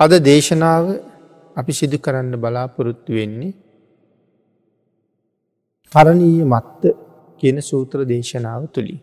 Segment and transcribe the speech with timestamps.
[0.00, 0.84] අද දේශනාව
[1.56, 3.56] අපි සිදු කරන්න බලාපොරොත්තු වෙන්නේ
[5.92, 6.82] පරණීය මත්ත
[7.40, 9.00] කියන සූත්‍ර දේශනාව තුළින්.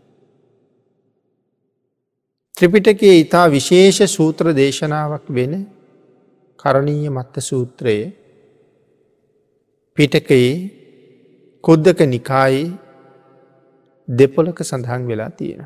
[2.58, 5.54] ත්‍රිපිටකයේ ඉතා විශේෂ සූත්‍ර දේශනාවක් වෙන
[6.60, 8.08] කරණීය මත්ත සූත්‍රයේ
[9.98, 10.54] පිටකයේ
[11.64, 12.72] කොද්දක නිකායේ
[14.08, 15.62] දෙපොලක සඳහන් වෙලා තියෙන.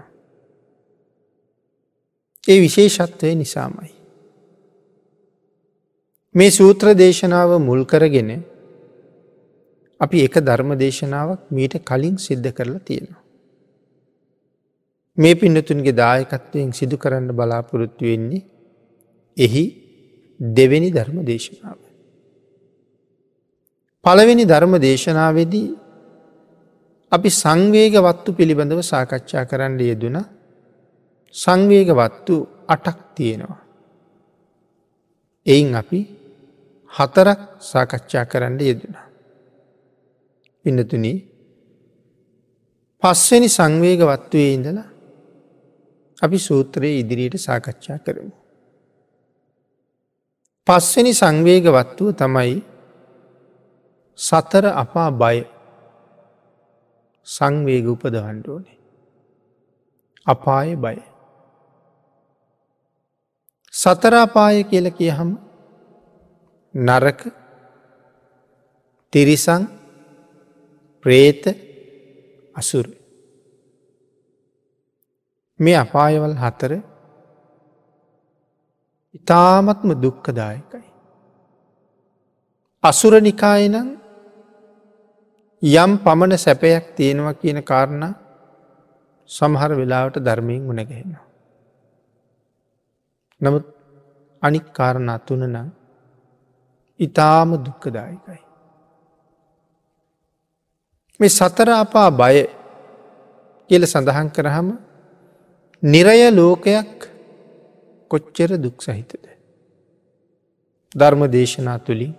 [2.44, 3.99] ඒ විශේෂත්වය නිසාමයි.
[6.36, 8.44] මේ සූත්‍ර දේශනාව මුල් කරගෙන
[10.00, 13.22] අපි එක ධර්ම දේශනාවක් මීට කලින් සිද්ධ කරලා තියෙනවා.
[15.18, 18.46] මේ පින්නතුන්ගේ දායකත්වයෙන් සිදු කරන්න බලාපොරොත්තු වෙන්නේ
[19.38, 19.64] එහි
[20.40, 21.80] දෙවෙනි ධර්ම දේශනාව.
[24.06, 25.68] පළවෙනි ධර්ම දේශනාවේදී
[27.12, 30.18] අපි සංවේග වත්තු පිළිබඳව සාකච්ඡා කරන්න යෙදුන
[31.36, 32.36] සංවේග වත්තු
[32.68, 33.62] අටක් තියෙනවා.
[35.46, 36.19] එයින් අපි
[36.92, 38.96] හතරක් සාකච්ඡා කරන්න යෙදෙන.
[40.66, 41.06] පින්නතුන
[43.04, 44.90] පස්වනි සංවේග වත්වයේ ඉඳලා
[46.22, 48.34] අපි සූත්‍රයේ ඉදිරියට සාකච්ඡා කරමු.
[50.68, 52.58] පස්වනි සංවේග වත්තුව තමයි
[54.20, 55.38] සතර අපා බය
[57.28, 58.78] සංවේග උපදවන්ඩෝනේ.
[60.26, 60.98] අපාය බය.
[63.74, 65.49] සතරාපාය කියල කියහම
[66.74, 67.20] නරක
[69.14, 69.64] තිරිසං
[71.06, 71.44] ප්‍රේත
[72.56, 72.86] අසුර
[75.60, 76.72] මේ අපායවල් හතර
[79.16, 80.86] ඉතාමත්ම දුක්කදායකයි.
[82.84, 83.90] අසුරනිකායනං
[85.64, 88.04] යම් පමණ සැපයක් තියෙනවා කියන කාරණ
[89.30, 91.26] සමහර වෙලාවට ධර්මයෙන් උනගහෙනවා.
[93.42, 93.66] නමුත්
[94.44, 95.79] අනික් කාරණ අතුනනම්
[97.00, 98.40] ඉතාම දුක්කදායකයි.
[101.20, 102.38] මේ සතර අපා බය
[103.70, 104.70] කියල සඳහන් කරහම
[105.84, 107.10] නිරය ලෝකයක්
[108.12, 109.26] කොච්චර දුක් සහිතද.
[110.96, 112.14] ධර්ම දේශනා තුළින්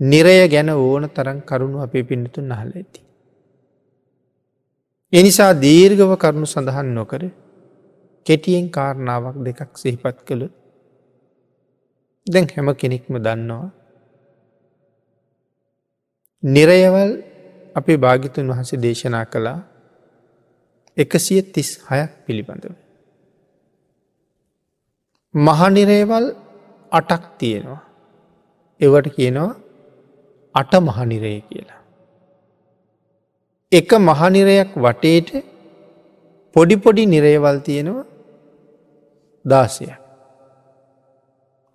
[0.00, 3.00] නිරය ගැන ඕන තරන් කරුණු අපේ පිණිතුන් අහල ඇති.
[5.12, 7.22] එනිසා දීර්ගව කරුණු සඳහන් නොකර
[8.26, 10.59] කෙටියෙන් කාරණාවක් දෙකක් සිහිපත් කළොත්
[12.26, 13.70] දැන් හැම කෙනෙක්ම දන්නවා.
[16.42, 17.12] නිරයවල්
[17.76, 19.58] අපේ භාගිතුන් වහන්සේ දේශනා කළා
[20.96, 22.74] එකසිය තිස් හයක් පිළිබඳව.
[25.34, 26.26] මහනිරේවල්
[26.92, 27.82] අටක් තියෙනවා.
[28.80, 29.52] එවට කියනවා
[30.54, 31.80] අට මහනිරය කියලා.
[33.72, 35.28] එක මහනිරයක් වටේට
[36.56, 38.06] පොඩිපොඩි නිරේවල් තියෙනවා
[39.44, 40.09] දාසයක්.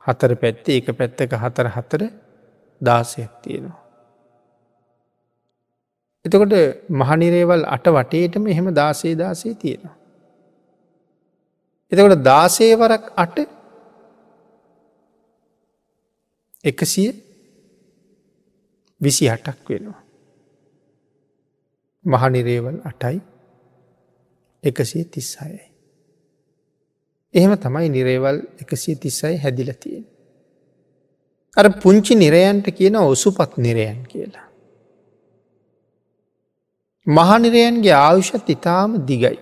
[0.06, 2.02] හතර පැත්තේ එක පැත්තක හතර හතර
[2.82, 3.82] දාසයක් තියෙනවා.
[6.26, 6.56] එතකොට
[6.92, 9.96] මහනිරේවල් අට වටේටම එහෙම දාසේ දාසේ තියෙනවා.
[11.92, 13.38] එතකොට දාසේවරක් අට
[16.64, 17.12] එකසිය
[19.02, 20.02] විසි අටක් වෙනවා.
[22.06, 23.22] මහනිරේවල් අටයි
[24.64, 25.75] එකසිය තිස්සායයි.
[27.36, 30.04] එහෙම තමයි නිරේවල් එකසිය තිස්සයි හැදිලතියෙන්.
[31.58, 34.48] අර පුංචි නිරයන්ට කියන ඔසුපත් නිරයන් කියලා.
[37.08, 39.38] මහනිරයන්ගේ ආයුෂත් ඉතාම දිගයි.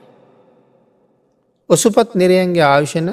[1.69, 3.09] ඔසුපත් නිරයන්ගේ ආයුෂණ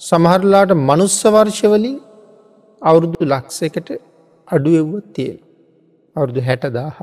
[0.00, 1.98] සමහරලාට මනුස්ස වර්ෂවලින්
[2.82, 3.88] අවුරුදු ලක්සකට
[4.48, 5.38] අඩු එව්වත් තියෙන.
[6.16, 6.96] අවුරුදු හැටදාහ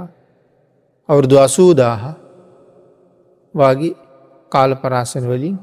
[1.09, 2.02] අවුරුදු අසූදාහ
[3.56, 3.94] වගේ
[4.52, 5.58] කාල පරාසන වලින්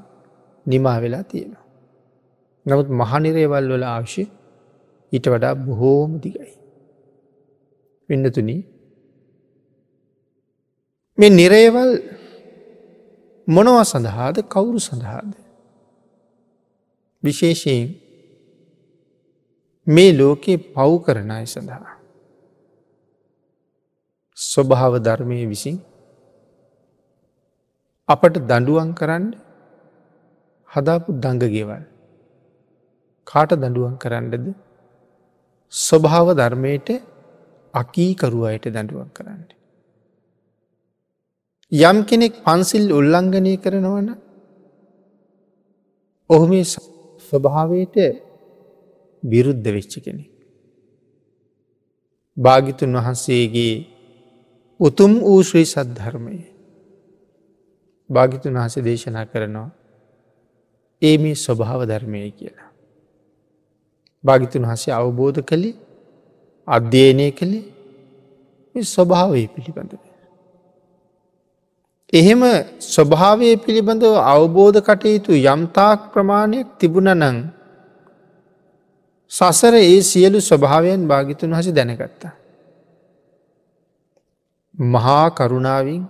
[0.69, 1.67] නිමා වෙලා තියෙනවා.
[2.67, 4.25] නමුත් මහනිරේවල් වල අවශ්‍ය
[5.13, 6.53] ඊට වඩා බොහෝම දිගයි.
[8.09, 8.61] වෙන්නතුනී
[11.19, 11.93] මේ නිරේවල්
[13.49, 15.31] මොනවා සඳහාද කවුරු සඳහාද.
[17.23, 17.89] විශේෂයෙන්
[19.87, 21.95] මේ ලෝකයේ පව් කරන අය සඳහා.
[24.39, 25.77] ස්වභාව ධර්මය විසින්
[28.09, 29.25] අපට දඩුවන් කරන්න
[30.71, 31.85] හදාපු දඟගෙවල්
[33.27, 34.47] කාට දඩුවන් කරන්නද
[35.73, 36.89] ස්වභාව ධර්මයට
[37.75, 39.43] අකීකරුවයට දඩුවන් කරන්න.
[41.73, 44.09] යම් කෙනෙක් පන්සිල් උල්ලංඝනය කරනවන
[46.31, 46.65] ඔහු මේ
[47.29, 47.97] ස්වභාවයට
[49.23, 50.25] විරුද්ධ වෙච්ච කෙනෙ.
[52.37, 53.75] භාගිතුන් වහන්සේගේ
[54.81, 56.39] උතුම් වූ ශ්‍රී සද්ධර්මය
[58.11, 59.69] භාගිතුන් වහස දේශනා කරනවා
[61.03, 62.69] ඒ මේ ස්වභාව ධර්මය කියලා.
[64.25, 65.77] භාගිතුන් හසේ අවබෝධ කළේ
[66.69, 70.03] අධ්‍යයනය කළේ ස්වභාවය පිළිබඳව.
[72.13, 72.43] එහෙම
[72.81, 77.39] ස්වභාවය පිළිබඳව අවබෝධ කටයුතු යම්තාක් ප්‍රමාණයක් තිබුණ නං
[79.31, 82.33] සසර ඒ සියලු ස්වභාවයන් භාගිතුන් හස දැනගත්තා.
[84.75, 86.03] මහා කරුණාවින්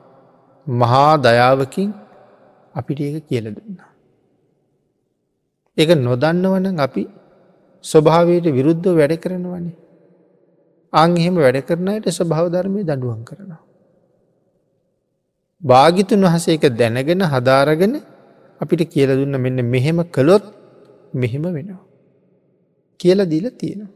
[0.66, 1.90] මහා දයාවකින්
[2.74, 3.90] අපිට ඒක කියල දුන්නා.
[5.78, 7.04] එක නොදන්නවන අපි
[7.84, 9.76] ස්වභාවයට විරුද්ධ වැඩ කරනවනේ.
[10.92, 13.62] අංහෙම වැඩ කරනයට ස්වභාව ධර්මය දඩුවන් කරනවා.
[15.62, 17.94] භාගිතුන් වහස එක දැනගෙන හදාරගෙන
[18.60, 20.44] අපිට කියල දුන්න මෙන්න මෙහෙම කළොත්
[21.14, 21.84] මෙහෙම වෙනවා.
[23.00, 23.92] කියල දීල තියෙනවා.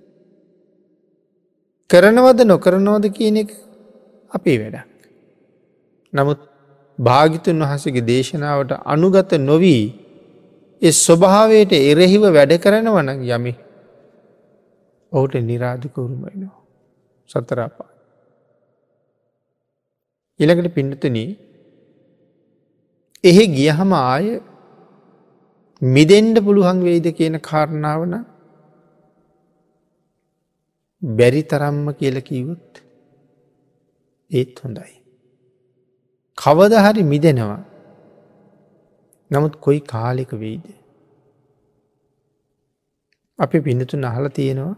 [1.90, 3.50] කරනවද නොකරනවද කියන එක
[4.31, 4.88] අපේ වැඩක්.
[6.12, 6.40] නමුත්
[6.99, 9.84] භාගිතුන් වහසගේ දේශනාවට අනුගත නොවී
[10.82, 13.55] එ ස්වභාවයට එරෙහිව වැඩ කරනවන යමි
[15.12, 16.61] ඔහුට නිරාධිකවරුමයිනවා
[17.31, 17.90] සතරාපා.
[20.40, 21.31] ඉළඟට පිඩතනී
[23.25, 24.26] එහෙ ගියහම ආය
[25.82, 28.14] මිදෙන්ඩ පුළුවන් වෙයිද කියන කාරණාවන
[31.02, 32.82] බැරි තරම්ම කියල කීවොත්
[34.31, 34.94] ඒත් හොඳයි.
[36.38, 37.62] කවද හරි මිදෙනවා
[39.32, 40.64] නමුත් කොයි කාලෙක වෙයිද.
[43.38, 44.75] අපි පිනතුන් අහල තියෙනවා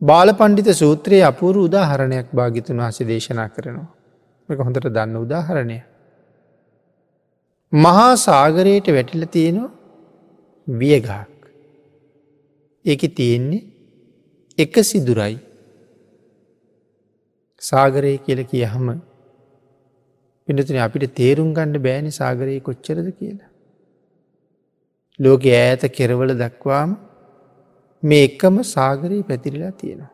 [0.00, 3.88] බාල පණ්ඩිත සූත්‍රයේ අපූරු උදාහරණයක් භාගිතුන් වහස දේශනා කරනවා.
[4.48, 5.78] එක හොඳට දන්න උදාහරණය.
[7.72, 9.70] මහා සාගරයට වැටිල තියෙනවා
[10.66, 11.32] වියගහක්.
[12.84, 13.62] ඒක තියෙන්නේ
[14.58, 15.36] එක සිදුරයි
[17.62, 18.86] සාගරය කියල කියහම
[20.48, 23.50] පිනතුන අපිට තේරුම් ගන්න බෑනි සාගරයේ කොච්චරද කියලා.
[25.18, 26.96] ලෝක ඈත කෙරවල දක්වාම
[28.02, 30.12] මේ එකම සාගරයේ පැතිරිලා තියෙනවා.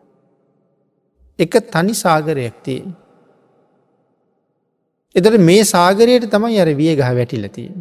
[1.38, 2.90] එක තනි සාගරයක් තියෙන.
[5.14, 7.80] එතට මේ සාගරයට තමයි අර විය ගහ වැටිල තියෙන.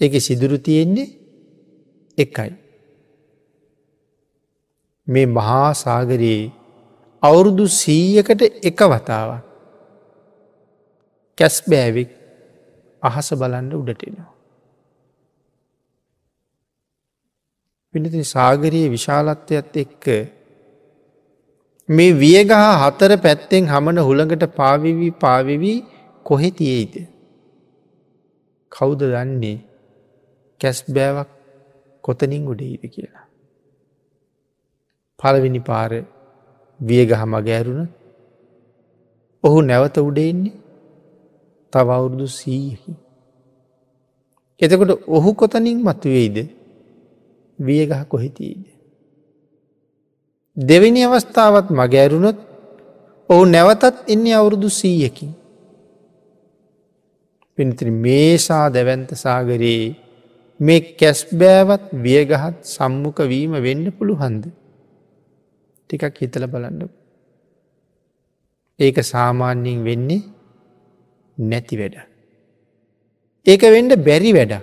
[0.00, 1.08] එක සිදුරු තියෙන්නේ
[2.18, 2.52] එකයි.
[5.08, 6.46] මේ මහා සාගරයේ
[7.22, 9.47] අවුරුදු සීයකට එක වතාවක්
[11.38, 12.10] කැස් බෑවික්
[13.02, 14.32] අහස බලන්න උඩටෙනවා.
[17.94, 20.06] පිනති සාගරයේ විශාලත්වයත් එක්ක
[21.88, 25.78] මේ වියගහ හතර පැත්තෙන් හමන හුළඟට පාවිවී පාවිවී
[26.26, 26.94] කොහෙ තියෙයිද.
[28.72, 29.56] කෞුද දන්නේ
[30.60, 31.30] කැස් බෑවක්
[32.04, 33.26] කොතනින් උඩෙයිද කියලා.
[35.18, 35.92] පළවෙනි පාර
[36.80, 37.88] වියගහ මගෑරුණ
[39.44, 40.57] ඔහු නැවත උඩෙන්නේ
[41.72, 42.92] තව අවුරුදු සීයකි.
[44.60, 46.36] එතකොට ඔහු කොතනින් මතුවෙයිද
[47.58, 48.64] වියගහ කොහිතීද.
[50.56, 52.38] දෙවිනි අවස්ථාවත් මගෑරුණොත්
[53.30, 55.30] ඔහු නැවතත් එන්නේ අවුරුදු සීයකින්.
[57.58, 59.96] පිනිතිරි මේසා දැවන්ත සාගරයේ
[60.60, 64.44] මේ කැස්බෑවත් වියගහත් සම්මුඛ වීම වෙන්න පුළුහන්ද.
[65.90, 66.80] ටිකක් හිතල බලන්න.
[68.78, 70.37] ඒක සාමාන්‍යයෙන් වෙන්නේ
[71.38, 71.96] නැති වැඩ.
[73.46, 74.54] ඒක වෙන්ඩ බැරි වැඩ.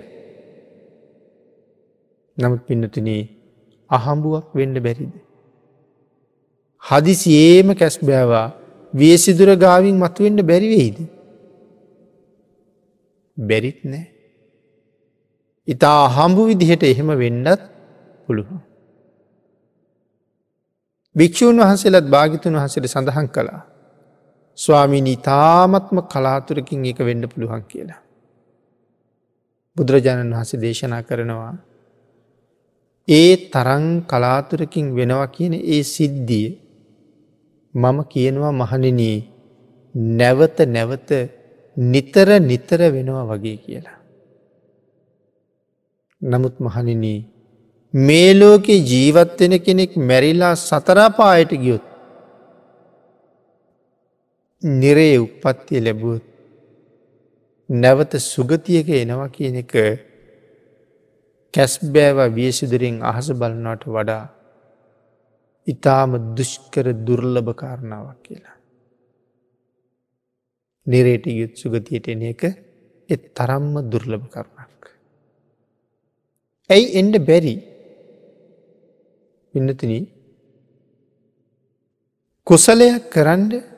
[2.36, 3.22] නමුත් පින්නතුනේ
[3.90, 5.12] අහම්බුවක් වෙන්ඩ බැරිද.
[6.84, 8.48] හදිසියේම කැස් බෑවා
[8.94, 10.98] වියසිදුර ගාවින් මතුවෙන්ට බැරිවෙයිද.
[13.36, 14.06] බැරිත් නෑ.
[15.68, 17.60] ඉතා අහම්බු විදිහට එහෙම වෙන්නත්
[18.26, 18.60] පුළුවන්.
[21.16, 23.62] භික්‍ෂූන් වහන්සේලත් භාගිතුන් වහසට සඳහන් කළා.
[24.58, 28.00] ස්වාමිනී තාමත්ම කලාතුරකින් එක වෙන්න පුළුවන් කියලා.
[29.76, 31.54] බුදුරජාණන් වහස දේශනා කරනවා.
[33.08, 36.48] ඒ තරං කලාතුරකින් වෙනවා කියන ඒ සිද්ධිය
[37.74, 39.18] මම කියනවා මහනිනී
[40.14, 41.10] නැවත නැවත
[41.76, 43.98] නිතර නිතර වෙනවා වගේ කියලා.
[46.22, 47.20] නමුත් මහනිනී
[47.94, 51.85] මේ ලෝකේ ජීවත්වෙන කෙනෙක් මැරිලා සතරාපායට ගියොත්
[54.66, 56.24] නිරේ උපත්තිය ලැබුවත්
[57.70, 59.72] නැවත සුගතියක එනවා කියන එක
[61.54, 64.24] කැස්බෑව වියසිදුරින් අහස බලනවට වඩා
[65.66, 68.56] ඉතාම දුෂ්කර දුර්ලභ කාරණාවක් කියලා.
[70.86, 72.42] නිරේට යුත් සුගතියට එන එක
[73.08, 74.82] එත් තරම්ම දුර්ලභ කරුණක්.
[76.70, 77.56] ඇයි එන්ඩ බැරි
[79.54, 80.06] පින්නතින
[82.46, 83.75] කුසලයක් කරන්න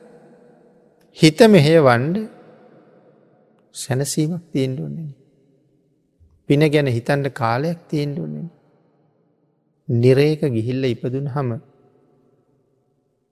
[1.19, 2.17] හිත මෙහෙය වන්ඩ
[3.75, 5.09] සැනසීමක් තියෙන්ට ඕන්නේ.
[6.49, 8.47] පින ගැන හිතන්ට කාලයක් තියෙන්ට ඕන්නේ.
[9.89, 11.49] නිරේක ගිහිල්ල ඉපදුන හම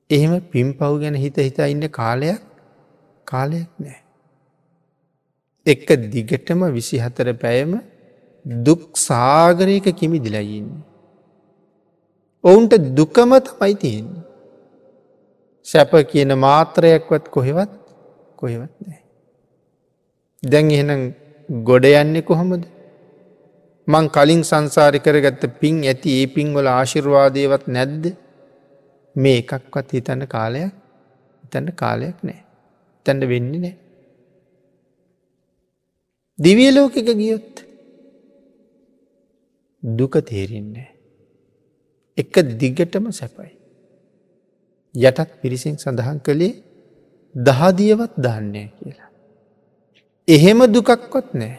[0.09, 2.43] එහෙම පින් පව් ගැන හිත හිතා ඉන්න කාලයක්
[3.27, 3.97] කාලයක් නෑ.
[5.65, 7.79] එක දිගටම විසි හතර පැයම
[8.45, 10.69] දුක් සාගරයක කිමි දිලයින්න.
[12.43, 14.23] ඔවුන්ට දුකම තමයි තියෙන්නේ.
[15.65, 17.76] සැප කියන මාත්‍රයක්වත් කොහෙවත්
[18.37, 19.01] කොහෙවත් නෑ.
[20.43, 21.03] දැන් එහෙනම්
[21.63, 22.63] ගොඩ යන්නේ කොහොමද?
[23.87, 28.05] මං කලින් සංසාරි කරගත්ත පින් ඇති ඒ පින්වල ආශිර්වාදයවත් නැද්ද?
[29.15, 30.73] මේ එකක්වත් හිතන්න කාලයක්
[31.43, 32.41] හිතන්න කාලයක් නෑ
[33.05, 33.75] තැන්ට වෙන්නේ නෑ
[36.39, 37.63] දිවියලෝකක ගියොත්
[39.83, 40.89] දුක තේරෙන්නේ
[42.17, 43.51] එක දිගටම සැපයි.
[44.95, 46.53] යටත් පිරිසින් සඳහන් කළේ
[47.45, 49.09] දහදියවත් දන්නේ කියලා.
[50.27, 51.57] එහෙම දුකක්වත් නෑ.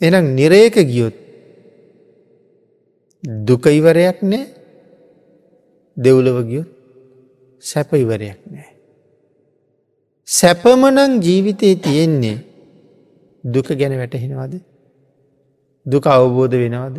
[0.00, 1.16] එනම් නිරේක ගියොත්
[3.44, 4.46] දුක ඉවරයක් නෑ.
[5.96, 6.70] දෙව්ලව ගියොත්
[7.60, 8.70] සැප ඉවරයක් නෑ.
[10.26, 12.38] සැපමනං ජීවිතයේ තියෙන්නේ
[13.44, 14.54] දුක ගැන වැටහෙනවාද?
[15.86, 16.96] දුක අවබෝධ වෙනවාද?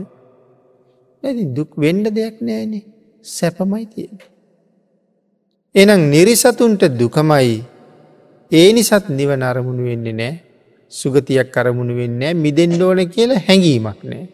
[1.24, 2.86] ඇති දුක් වෙන්ඩ දෙයක් නෑනේ.
[3.24, 4.35] සැපමයි තියෙන.
[5.75, 7.55] එනම් නිරිසතුන්ට දුකමයි
[8.51, 10.34] ඒ නිසත් නිවන අරමුණු වෙන්නේ නෑ
[10.91, 14.25] සුගතියක් කරමුණු වෙන්නේ මිදෙන්ඩ ඕන කියලා හැඟීමක් නෑ.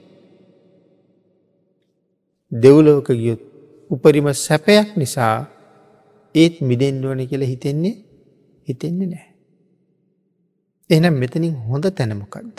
[2.52, 3.42] දෙව්ලෝක ගියොත්
[3.90, 5.36] උපරිම සැපයක් නිසා
[6.36, 7.96] ඒත් මිදෙන්ඩ ඕන කියලා හිතෙන්නේ
[8.68, 9.28] හිතෙන්නේ නෑ.
[10.90, 12.58] එනම් මෙතනින් හොඳ තැනමකක්ද.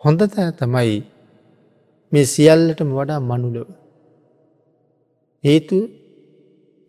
[0.00, 0.96] හොඳ තැන තමයි
[2.12, 3.68] මේ සියල්ලටම වඩා මනුලව.
[5.44, 5.78] හේතු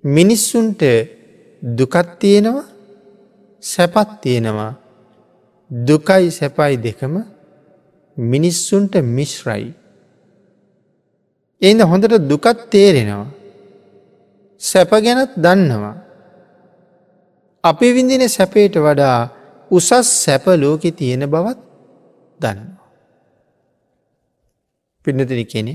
[0.06, 0.82] මිනිස්සුන්ට
[1.62, 2.66] දුකත් තියෙනවා
[3.64, 4.74] සැපත් තියෙනවා
[5.72, 7.16] දුකයි සැපයි දෙකම
[8.18, 9.74] මිනිස්සුන්ට මිශ්රයි.
[11.62, 13.28] එයිද හොඳට දුකත් තේරෙනවා.
[14.62, 15.96] සැප ගැනත් දන්නවා.
[17.64, 19.30] අපි විඳින සැපේට වඩා
[19.72, 19.92] උසස්
[20.24, 21.60] සැප ලෝකෙ තියෙන බවත්
[22.40, 22.86] දන්නවා.
[25.06, 25.74] පින්නතින කෙනෙ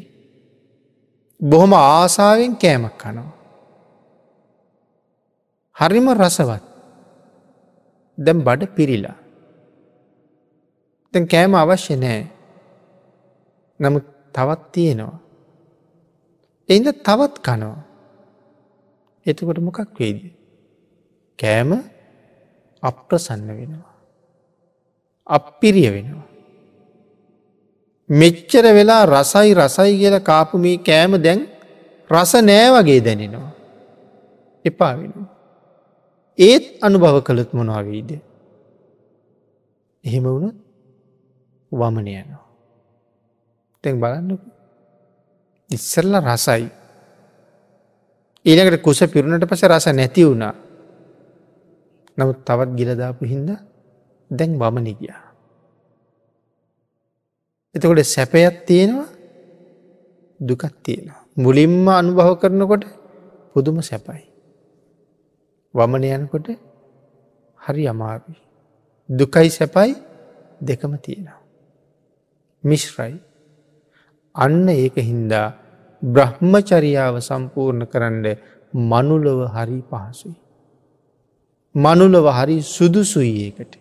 [1.41, 3.39] බොහොම ආසාාවෙන් කෑමක් කනවා.
[5.81, 6.65] හරිම රසවත්
[8.19, 9.17] දැම් බඩ පිරිලා.
[11.15, 12.21] දැන් කෑම අවශ්‍ය නෑ
[13.81, 15.19] නමුත් තවත් තියෙනවා.
[16.69, 17.79] එයිද තවත් කනවා.
[19.27, 20.19] එතකොට මොකක් වේද.
[21.39, 21.71] කෑම
[22.83, 23.95] අප්‍රසන්න වෙනවා.
[25.27, 26.27] අප්පිරිය වෙනවා.
[28.11, 31.41] මෙච්චර වෙලා රසයි රසයි කියල කාපුමී කෑම දැන්
[32.11, 33.53] රස නෑ වගේ දැනෙනවා.
[34.65, 35.39] එපා වෙනවා.
[36.39, 38.11] ඒත් අනුභව කළත් මොනවාවීද.
[40.05, 40.57] එහෙම වුණත්
[41.73, 42.45] වමන යනවා.
[43.85, 44.39] තැන් බලන්න
[45.71, 46.69] ඉස්සල්ල රසයි.
[48.47, 50.55] ඊළකට කුස පිරුණට පස රස නැති වුණා.
[52.19, 53.51] නමුත් තවත් ගිලදාපු හින්ද
[54.31, 55.23] දැන් වමන ගියා.
[57.75, 59.09] එතකොට සැපයක් තියෙනවා
[60.41, 61.21] දුකත් තියෙනවා.
[61.37, 62.85] මුලින්ම අනුභව කරනකොට
[63.53, 64.30] පුදුම සැපයි.
[65.75, 66.49] වමන යනකොට
[67.61, 68.41] හරි අමාරුයි.
[69.09, 69.95] දුකයි සැපයි
[70.61, 71.41] දෙකම තියෙනවා.
[72.65, 73.17] මිශ්රයි.
[74.35, 75.47] අන්න ඒක හින්දා
[76.03, 78.27] බ්‍රහ්මචරියාව සම්පූර්ණ කරන්න
[78.75, 80.39] මනුලව හරි පහසුයි.
[81.75, 83.73] මනුලව හරි සුදුසුයි ඒකට.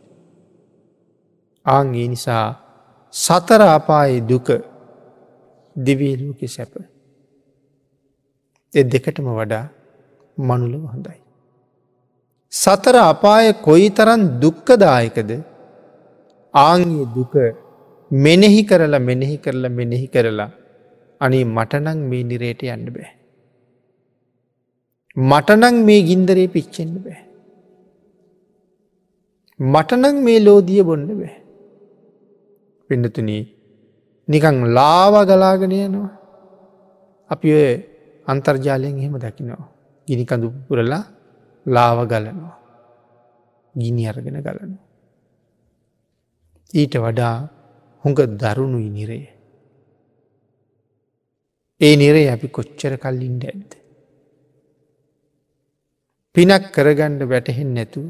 [1.65, 2.45] ආංගේ නිසා
[3.13, 4.47] සතර අපායේ දුක
[5.75, 6.73] දිවියලූකෙ සැප.
[8.73, 9.65] එ දෙකටම වඩා
[10.37, 11.19] මනුලව හොඳයි.
[12.53, 15.31] සතර අපාය කොයි තරන් දුක්කදායකද
[16.53, 17.33] ආංගේ දුක
[18.11, 20.49] මෙනෙහි කරලා මෙනෙහි කරලා මෙනෙහි කරලා
[21.21, 23.09] අනේ මටනං මේ නිරේට යන්න බෑ.
[25.17, 27.19] මටනං මේ ගින්දරේ පිච්චෙන්න්න බෑ.
[29.59, 31.35] මටනං මේ ලෝදිය බොන්න බෑ.
[32.89, 33.43] පිඩතුනී
[34.27, 36.11] නිකං ලාව ගලාගෙන යනවා.
[37.29, 37.69] අපි ඔය
[38.27, 39.69] අන්තර්ජාලයෙන් එහෙම දකිනවා.
[40.07, 41.03] ගිනිකඳු පුරලා
[41.75, 42.55] ලාව ගලනවා.
[43.75, 44.85] ගිනි අරගෙන ගලනවා.
[46.73, 47.35] ඊට වඩා
[48.03, 49.27] හොඟ දරුණුයි නිරේ.
[51.81, 53.69] ඒ නිරේ අපි කොච්චර කල්ලින්ට ඇද්ද.
[56.35, 58.01] පිනක් කරගණ්ඩ වැටහෙන් නැතු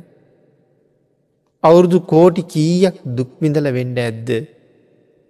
[1.63, 4.29] අවුරුදු කෝටි කීයක් දුක්මිඳල වෙන්ඩ ඇද්ද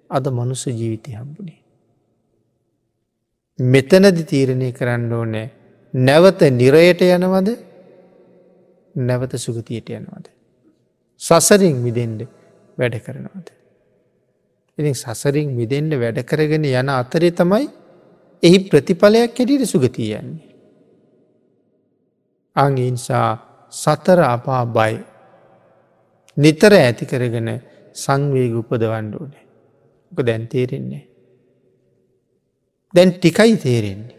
[0.10, 1.60] අද මනුස්ස ජීවිතය හම්බුණේ.
[3.60, 5.48] මෙතනදි තීරණය කරන්න ඕනෑ
[5.94, 7.50] නැවත නිරයට යනවද
[9.00, 10.28] නැවත සුගතියට යනවද.
[11.22, 12.28] සසරින් විදෙන්ඩ
[12.78, 13.48] වැඩ කරනවද.
[14.78, 17.68] ඉතින් සසරින් විදෙන්ට වැඩ කරගෙන යන අතරේ තමයි
[18.44, 20.48] එහි ප්‍රතිඵලයක් හැටියට සුගතිය යන්නේ.
[22.56, 23.30] අංගනිසා
[23.74, 24.94] සතර අපා බය
[26.38, 27.50] නිතර ඇති කරගෙන
[27.96, 29.46] සංවේග උපදවන්න ඕනේ.
[30.12, 31.04] ඕක දැන් තේරෙන්නේ.
[32.94, 34.18] දැන් ටිකයි තේරෙන්නේ.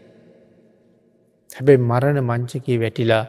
[1.55, 3.25] හැබැයි මරණ මංචකී වැටිලා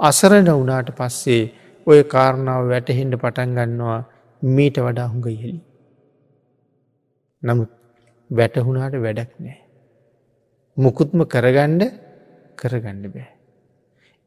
[0.00, 1.42] අසරණ වනාට පස්සේ
[1.86, 4.00] ඔය කාරණාව වැටහෙන්ට පටන් ගන්නවා
[4.42, 5.60] මීට වඩා හුඟ ඉහෙලි.
[7.42, 7.70] නමුත්
[8.30, 9.58] වැටහුණාට වැඩක් නෑ.
[10.76, 11.82] මුකුත්ම කරගණ්ඩ
[12.58, 13.30] කරගන්න බෑ.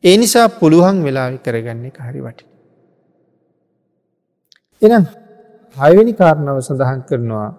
[0.04, 2.46] ඒ නිසා පුළුවන් වෙලාවි කරගන්නේ හරි වටි.
[4.82, 5.06] එනම්
[5.78, 7.50] හයවැනි කාරණාව සඳහන් කරනවා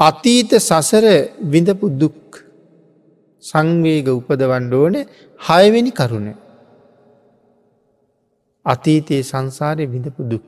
[0.00, 1.06] අතීත සසර
[1.44, 2.43] විඳපු දුක්
[3.44, 4.96] සංවේග උපදවන්න ඕන
[5.40, 6.28] හයවෙනි කරුණ.
[8.66, 10.44] අතීතයේ සංසාරය විඳපු දුක්.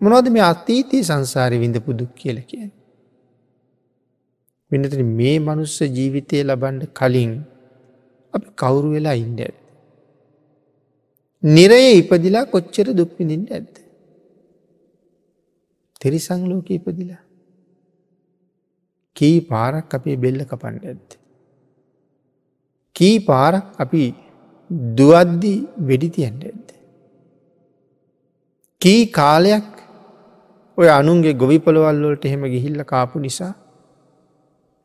[0.00, 2.66] මොනවද මේ අතීතයේ සංසාරය විඳපු දුක් කියල කිය
[4.70, 7.32] වෙනට මේ මනුස්ස ජීවිතය ලබන්ඩ කලින්
[8.34, 9.56] අප කවුරු වෙලා ඉන්ඩ ඇද
[11.42, 13.74] නිරය ඉපදිලා කොච්චර දුක්විඳින්ට ඇත්ද
[16.00, 17.22] තෙරිසංලෝක ඉපදිලා.
[19.16, 21.19] කී පාරක් අපේ බෙල්ල කපන්ඩ ඇත්ත
[23.00, 24.02] කී පාරක් අපි
[24.98, 25.54] දුවද්දි
[25.88, 26.68] වෙඩිතියන්ට ඇද.
[28.80, 29.68] කී කාලයක්
[30.78, 33.52] ඔය අනුන්ගේ ගොවිපොළවල්ලොලට එහෙම ගිහිල්ල කාපු නිසා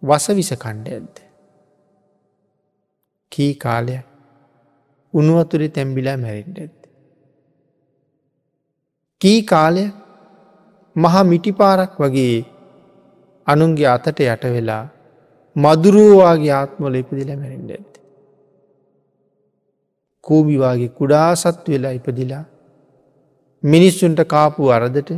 [0.03, 1.15] වසවිස කණ්ඩ ඇද්ද.
[3.31, 4.05] කී කාලයක්
[5.13, 6.75] උනුවතුරි තැම්බිලා මැරෙන්ට ඇද.
[9.21, 9.85] කී කාලය
[10.95, 12.37] මහා මිටිපාරක් වගේ
[13.47, 14.83] අනුන්ගේ අතට යට වෙලා
[15.55, 17.94] මදුරුවවාගේ ආත්මොල ඉපදිල මැරෙන්ට ඇද.
[20.25, 22.43] කූබිවාගේ කුඩා සත් වෙලා ඉපදිලා
[23.63, 25.09] මිනිස්සුන්ට කාපු අරදට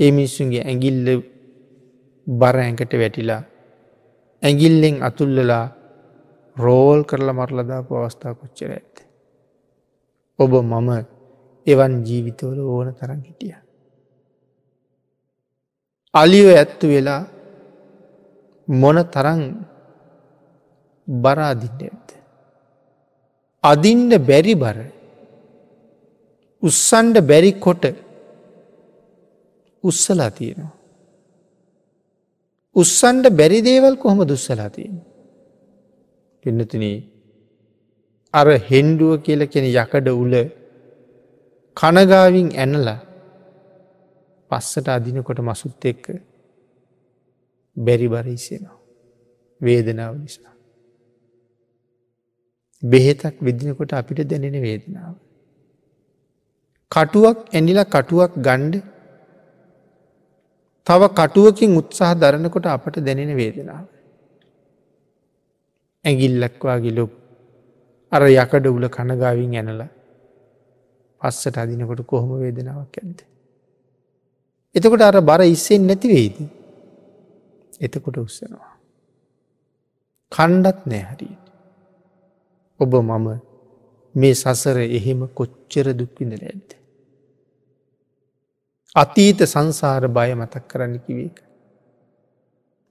[0.00, 1.06] ඒ මිනිස්සුන්ගේ ඇගිල්ල
[2.26, 3.42] බර ඇඟට වැටිලා
[4.42, 5.64] ඇගිල්ලෙන් අතුල්ලලා
[6.56, 8.96] රෝල් කරලා මරලදාපු අවස්ථා කොච්චර ඇත්ත.
[10.38, 10.90] ඔබ මම
[11.66, 13.56] එවන් ජීවිතවල ඕන තරන් හිටිය.
[16.14, 17.22] අලියෝ ඇත්තු වෙලා
[18.68, 19.42] මොන තරන්
[21.08, 22.07] බරාදිට
[23.64, 23.78] ඇත්ත.
[23.78, 24.78] අදින්ට බැරි බර
[26.62, 27.84] උස්සන්ඩ බැරි කොට
[29.84, 30.72] උස්සලා තියෙනවා.
[32.76, 35.00] උස්සන්ඩ බැරි දේවල් කොහොම දුස්සලා තියෙන.
[36.44, 36.84] පින්නතුන
[38.34, 40.34] අර හෙන්ඩුව කියල කෙන යකඩ උල
[41.76, 43.00] කනගාවින් ඇනලා
[44.50, 46.04] පස්සට අදිනකොට මසුත් එක්ක
[47.76, 48.78] බැරි බරයිසෙනවා
[49.60, 50.57] වේදනාව නිසා.
[52.82, 55.14] බෙහෙතක් විදිනකොට අපිට දැනෙන වේදනාව.
[56.92, 58.82] කටුවක් ඇනිල කටුවක් ගණ්ඩ
[60.86, 63.86] තව කටුවකින් උත්සාහ දරනකොට අපට දැනෙන වේදනාව.
[66.04, 67.12] ඇගිල්ලක්වාගේ ලොප්
[68.12, 69.82] අර යකඩ උල කනගාවින් ඇනල
[71.20, 73.18] පස්සට අදිනකොට කොහොම වේදනාවක් ඇද.
[74.74, 76.38] එතකොට අර බර ඉස්සෙන් නැතිවේද.
[77.80, 78.72] එතකොට උත්සනවා.
[80.32, 81.47] කණ්ඩත් නෑ හරියට.
[82.80, 83.28] ඔබ මම
[84.14, 86.70] මේ සසර එහෙම කොච්චර දුක්විඳල ඇද්ද.
[88.96, 91.36] අතීත සංසාර බය මතක් කරන්න කිවේක.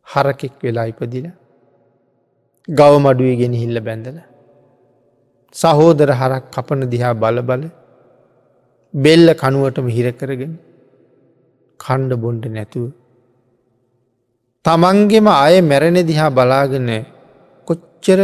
[0.08, 1.28] හරකෙක් වෙලා ඉපදිල
[2.68, 4.18] ගව මඩුවේ ගෙන හිල්ල බැඳල
[5.56, 7.64] සහෝදර හරක් කපන දිහා බල බල
[8.94, 10.54] බෙල්ල කනුවටම හිරකරගෙන
[11.80, 12.90] කණ්ඩ බොන්ඩ නැතුව
[14.66, 16.90] තමන්ගෙම අය මැරණ දිහා බලාගෙන
[17.68, 18.20] කොච්චර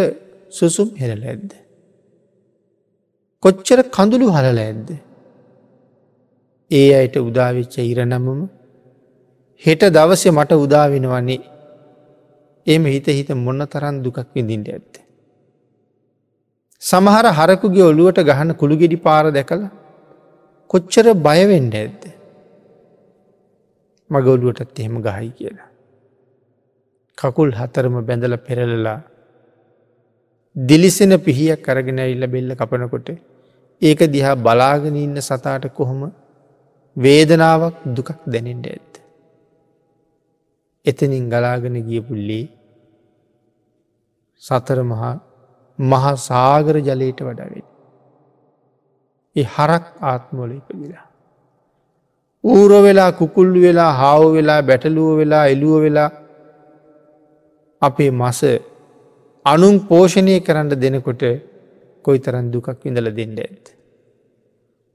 [0.54, 1.52] සුසුම් හෙරල ඇද්ද.
[3.44, 4.90] කොච්චර කඳුළු හලල ඇද්ද.
[6.72, 8.28] ඒ අයට උදාවිච්ච ඉරනමම
[9.64, 11.42] හෙට දවසය මට උදාවෙනවන්නේ
[12.68, 14.94] එම හිත හිත මොන්න තරන් දුකක් විඳින්ට ඇත්ත.
[16.82, 19.66] සමහර හරකුගේ ඔළුවට ගහන කුළුගෙඩි පාර දැකළ
[20.70, 22.02] කොච්චර බයවෙන්ඩ ඇද්ද.
[24.10, 25.70] මග ඔළුවටත් එහෙම ගහයි කියලා.
[27.18, 29.00] කකුල් හතරම බැඳල පෙරලලා
[30.56, 33.08] දිලිසෙන පිහියක් කරගෙන ඉල්ල බෙල්ල කපනකොට
[33.82, 36.02] ඒක දිහා බලාගෙන ඉන්න සතාට කොහොම
[36.98, 38.94] වේදනාවක් දුකක් දැනෙන්ට ඇත්ත.
[40.86, 42.46] එතනින් ගලාගෙන ගිය පුල්ලේ
[44.44, 45.14] සතර මහා
[45.80, 47.66] මහා සාගර ජලයට වඩාවෙන්.
[49.36, 51.08] ඒ හරක් ආත්මොල ඉපදිලා.
[52.44, 56.12] ඌර වෙලා කුකුල්ලු වෙලා හාව වෙලා බැටලුව වෙලා එලුව වෙලා
[57.82, 58.42] අපේ මස
[59.46, 61.24] අනුන් පෝෂණය කරන්න දෙනකොට
[62.06, 63.64] කොයි තරන් දුකක් විඳල දෙන්න ඇත්.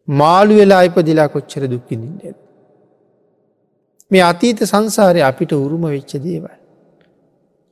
[0.09, 2.39] මාළු වෙලා ඉපදිලා කොච්චර දුක්කිින්ට ඇත්.
[4.11, 6.55] මේ අතීත සංසාරය අපිට උරුම වෙච්ච දේවල්.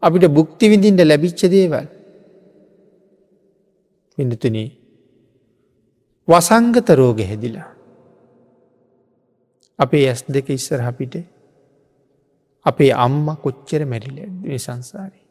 [0.02, 1.86] අපිට බුක්ති විඳින්ට ලැබිච්ච දේවල්
[4.18, 4.68] පිඳතුනේ
[6.28, 7.68] වසංගත රෝග හැදිලා.
[9.78, 11.14] අපේ ඇස් දෙක ඉස්සර අපිට
[12.66, 15.25] අපේ අම්ම කොච්චර මැරිල ඇදේ සංසාරය.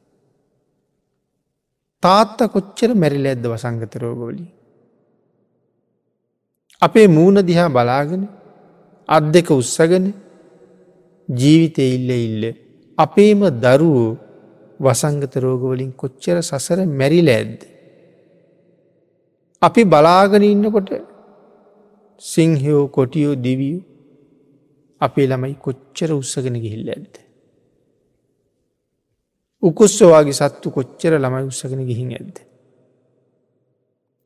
[2.05, 4.45] තාත්ත කොච්චර මැරිල ඇද්ද වසංගත රෝගෝලි.
[6.81, 8.23] අපේ මූුණ දිහා බලාගෙන
[9.09, 10.05] අත් දෙක උත්සගෙන
[11.29, 12.43] ජීවිතය ඉල්ල ඉල්ල
[12.97, 14.11] අපේම දරුවෝ
[14.79, 17.59] වසංගත රෝගවලින් කොච්චර සසර මැරිල ඇද්ද.
[19.61, 20.89] අපි බලාගෙන ඉන්නකොට
[22.21, 23.83] සිංහයෝ කොටියෝ දිවියෝ
[25.01, 27.24] අපේ ළමයි කොච්චර උත්සගෙන ගිහිල්ල ඇද්ද.
[29.65, 32.35] උකුස්සවාගේ සත්තු කොච්චර ළමයි උත්සගෙන ගිහින් ඇද්ද.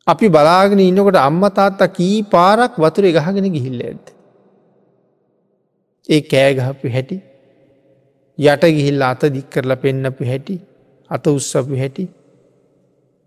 [0.08, 4.06] අපි බලාගෙන ඉන්නකොට අම්ම තාත්තා කී පාරක් වතුර ගහගෙන ගිහිල්ල ඇද.
[6.10, 7.18] ඒ කෑගහපු හැටි
[8.38, 10.56] යට ගිහිල්ල අත දික් කරලා පෙන්නපු හැටි
[11.12, 12.06] අත උත්සපු හැටි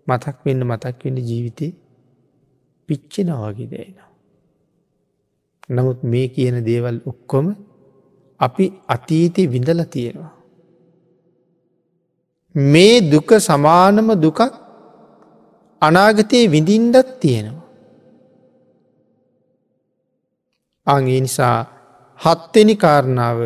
[0.07, 1.67] මතක් වෙන්න මතක් වෙන්න ජීවිතය
[2.89, 4.09] පිච්චෙනවාගේ දෑනවා.
[5.69, 7.45] නමුත් මේ කියන දේවල් ඔක්කොම
[8.39, 10.32] අපි අතීතය විඳල තියෙනවා.
[12.55, 14.39] මේ දුක සමානම දුකක්
[15.81, 17.63] අනාගතයේ විඳින්ඩත් තියෙනවා.
[20.87, 21.57] අගේ නිසා
[22.19, 23.39] හත්වෙනි කාරණාව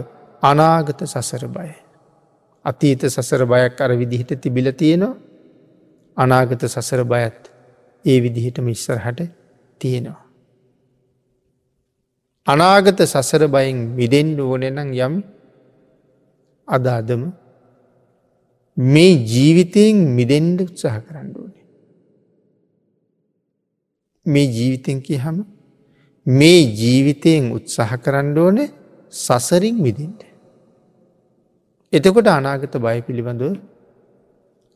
[0.44, 1.72] අනාගත සසර බය.
[2.66, 5.16] අතීත සසර බයක් අර විදිහට තිබිල තියෙනවා
[6.18, 7.52] අනාගත සසර බයත්
[8.06, 9.20] ඒ විදිහටම ඉස්සරහට
[9.82, 10.24] තියෙනවා.
[12.48, 15.16] අනාගත සසර බයෙන් විදෙන්ඩ ඕනෙනම් යම්
[16.68, 17.24] අදාදම
[18.78, 21.66] මේ ජීවිතයෙන් මිදෙන්ඩ උත්සාහ කරන්න ඕනේ.
[24.26, 25.38] මේ ජීවිතෙන් කිය හම
[26.26, 28.58] මේ ජීවිතයෙන් උත්සාහ කරන්න ඕන
[29.10, 30.22] සසරින් මිදින්ට.
[31.94, 33.56] එතකොට අනාගත බය පිළිබඳව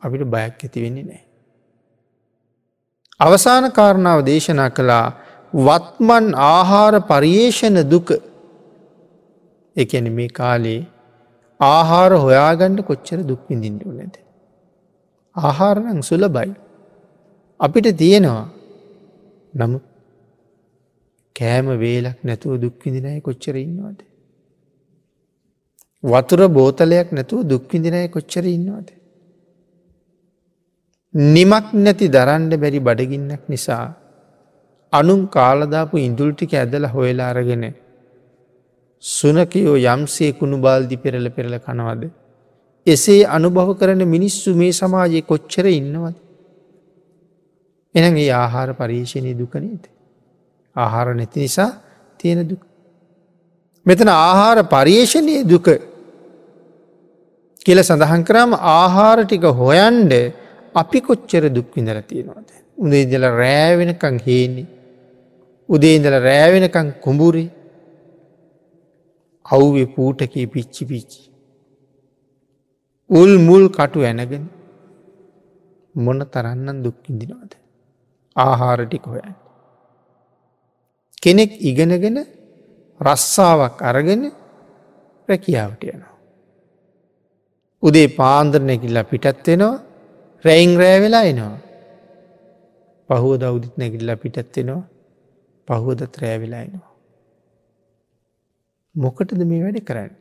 [0.02, 1.24] අපිට බයක් ඇති වෙන්නේ නෑ.
[3.20, 5.06] අවසාන කාරණාව දේශනා කළා
[5.54, 8.10] වත්මන් ආහාර පරියේෂණ දුක
[9.76, 10.80] එකන මේ කාලේ
[11.62, 14.16] ආහාර හොයාගණ්ඩ කොච්චර දුක් විඳින්ට නැද.
[15.36, 16.52] ආහාරනං සුල බයි.
[17.60, 18.46] අපිට තියෙනවා
[19.54, 19.84] නමුත්
[21.36, 24.00] කෑම වේලක් නැතුව දුක්විදිනය කොච්චර ඉන්නවාද.
[26.04, 28.88] වතුර බෝතලයක් නැතුව දුක්විදිනය කොච්චර ඉන්නවාද.
[31.14, 33.86] නිමක් නැති දරන්ඩ බැරි බඩගින්නක් නිසා
[34.94, 37.64] අනුම් කාලදාපු ඉඳුල්ටික ඇදල හොයලා අරගෙන
[39.04, 42.04] සුනකයෝ යම්සේ කුණු බාල්දි පෙරල පෙරල කනවද.
[42.88, 46.18] එසේ අනුභව කරන මිනිස්සු මේ සමාජයේ කොච්චර ඉන්නවද.
[47.96, 49.84] එන ඒ ආහාර පරීක්ෂණය දුකනේද.
[50.76, 51.72] ආහාර නැති නිසා
[52.20, 52.62] තියෙන දුක.
[53.86, 55.68] මෙතන ආහාර පර්යේෂණය දුක
[57.66, 60.14] කියල සඳහන් කරාම ආහාර ටික හොයන්ඩ
[60.76, 62.50] අපි කොච්චර දුක්විඳල තියෙනවාද.
[62.78, 64.68] උදේ ඉදල රෑවෙනකං හේන්නේ.
[65.70, 67.46] උදේ ඉදල රෑවෙනකං කුඹුරි
[69.52, 71.22] අව්වෙ පූටකී පිච්චි පිච්චි.
[73.10, 74.44] උල් මුල් කටු ඇනගෙන
[75.96, 77.52] මොන තරන්නන් දුක්කිින්දිනවාද.
[78.36, 79.34] ආහාරටික හොයන්.
[81.24, 82.18] කෙනෙක් ඉගෙනගෙන
[83.00, 84.24] රස්සාාවක් අරගෙන
[85.30, 86.16] රැකියාවට යනවා.
[87.84, 89.76] උදේ පාන්දරනැකිල්ලා පිටත් වෙනවා
[90.46, 91.58] රැයිං රෑවෙලා එනවා.
[93.10, 94.84] පහුව දෞදිත් නැකිල්ලා පිටත් වෙනවා
[95.68, 96.91] පහුවදත් රෑවෙලා එනවා.
[98.96, 100.12] මොකටද මේ වැඩ කරන්න.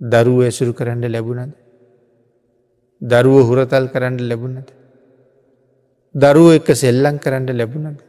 [0.00, 1.52] දරුව ඇසුරු කරන්න ලැබුණද.
[3.02, 4.68] දරුව හුරතල් කරන්න ලැබුණද.
[6.14, 8.00] දරුව එක සෙල්ලං කරන්න ලැබුණද.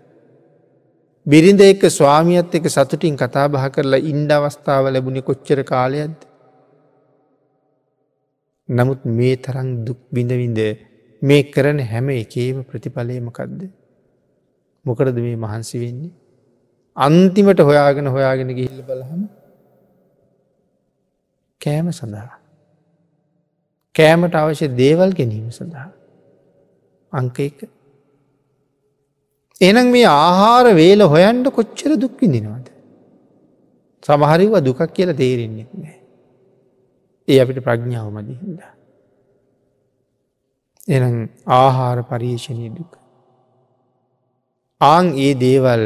[1.25, 6.19] බිරිඳ එක්ක ස්වාමියත් එක සතුටින් කතා බහ කරලා ඉන්ඩ අවස්ථාව ලැබුණි කොච්චර කාලයක්ද.
[8.69, 10.59] නමුත් මේ තරං දුක් බිඳවිඳ
[11.21, 13.59] මේ කරන හැම එකේම ප්‍රතිඵලයමකක්ද.
[14.85, 16.24] මොකරද මේ මහන්සි වෙන්නේ.
[16.97, 19.21] අන්තිමට හොයාගෙන හොයාගෙන ගිහිල්ල බලහම
[21.61, 22.37] කෑම සඳහා.
[23.95, 25.89] කෑමට අවශ්‍ය දේවල් ගැනීම සඳහා.
[27.13, 27.57] අංක එක
[29.61, 32.67] එනම් මේ ආහාර වේල හොයන්ට කොච්චර දුක්විඳිනවාද.
[34.03, 35.99] සමහරිව දුකක් කියල තේරෙන්නෙත් නෑ.
[37.27, 38.59] ඒ අපිට ප්‍රඥාව මදිහිද.
[40.87, 41.15] එනම්
[41.47, 42.91] ආහාර පරීක්ෂණය දුක.
[44.81, 45.83] ආං ඒ දේවල්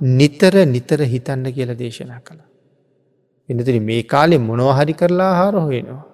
[0.00, 2.40] නිතර නිතර හිතන්න කියල දේශනා කළ.
[3.48, 6.04] එනතුරි මේ කාලෙ මොනවහරි කරලා ආහාර හොයෙනවා.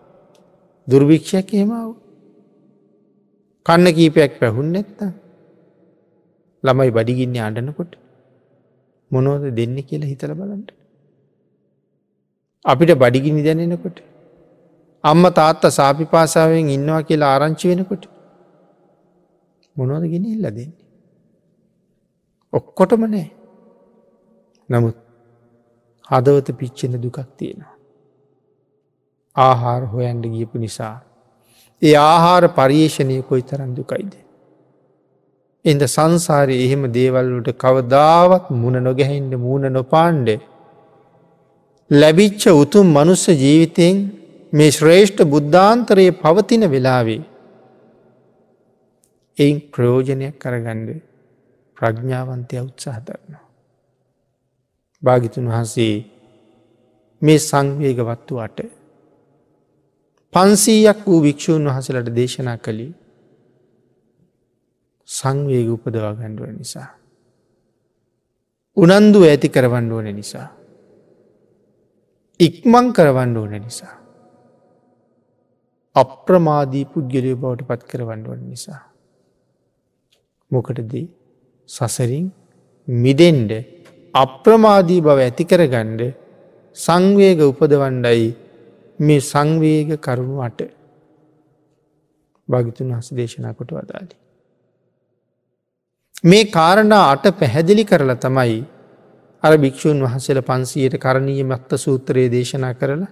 [0.89, 1.95] දුර්භික්ෂයක් එහෙමාව.
[3.67, 5.13] කන්න කීපයක් පැහුන් නැත්තා.
[6.65, 7.93] ළමයි බඩිගින්න අඩනකොට
[9.11, 10.71] මොනෝද දෙන්න කියලා හිතල බලන්ට.
[12.65, 13.99] අපිට බඩිගිනි දැනෙනකොට
[15.05, 18.05] අම්ම තාත්ත සාපි පාසාාවෙන් ඉන්නවා කියලා ආරංචි වෙනකොට
[19.77, 20.71] මොනවද ගෙන ඉල්ල දෙන්නේ.
[22.53, 23.27] ඔක්කොටම නෑ
[24.69, 24.97] නමුත්
[26.11, 27.75] හදවත පිච්චෙන දුකක් තියෙනවා.
[29.37, 30.97] ආහාර හොයන්ඩ ගියපු නිසා.
[31.83, 34.13] ඒ ආහාර පර්යේෂණය කොයි තරන් දුකයිද.
[35.65, 40.29] එද සංසාරය එහෙම දේවල්ලට කවදාවත් මුණ නොගැහෙන්ට මූුණ නොපාන්්ඩ.
[41.91, 43.97] ලැබිච්ච උතුම් මනුස්ස ජීවිතයෙන්
[44.53, 47.23] මේ ශ්‍රේෂ්ඨ බුද්ධාන්තරයේ පවතින වෙලාවේ.
[49.39, 51.03] එයින් ප්‍රයෝජනයක් කරගණ්ඩ
[51.77, 53.46] ප්‍රඥාවන්තය උත්සාහ දරනවා.
[55.07, 55.95] භාගිතුන් වහන්සේ
[57.23, 58.59] මේ සංවේගවත්තුවට
[60.33, 62.93] පන්සීයක් වූ භික්‍ෂූන් වහසලට දේශනා කළේ
[65.09, 66.89] සංවේග උපදවා ගණ්ඩුව නිසා.
[68.77, 70.49] උනන්දු ඇති කරවන්න ඕන නිසා.
[72.41, 73.95] ඉක්මං කරවන්න ඕන නිසා.
[75.97, 78.81] අප්‍රමාදී පුද්ගලය බවට පත් කරවන්න ඕන නිසා.
[80.51, 81.07] මොකටදී
[81.69, 82.27] සසරින්
[82.89, 83.53] මිදෙන්ඩ
[84.17, 86.03] අප්‍රමාදී බව ඇතිකර ගණ්ඩ
[86.77, 88.27] සංවේග උපදවණ්ඩයි
[88.99, 90.61] මේ සංවේග කරුණු අට
[92.49, 94.15] භගිතුන් හස දේශනා කොට වදාලි.
[96.25, 98.59] මේ කාරණා අට පැහැදිලි කරලා තමයි
[99.43, 103.11] අර භික්‍ෂූන් වහසල පන්සියට කරණීය මත්ත සූත්‍රයේ දේශනා කරලා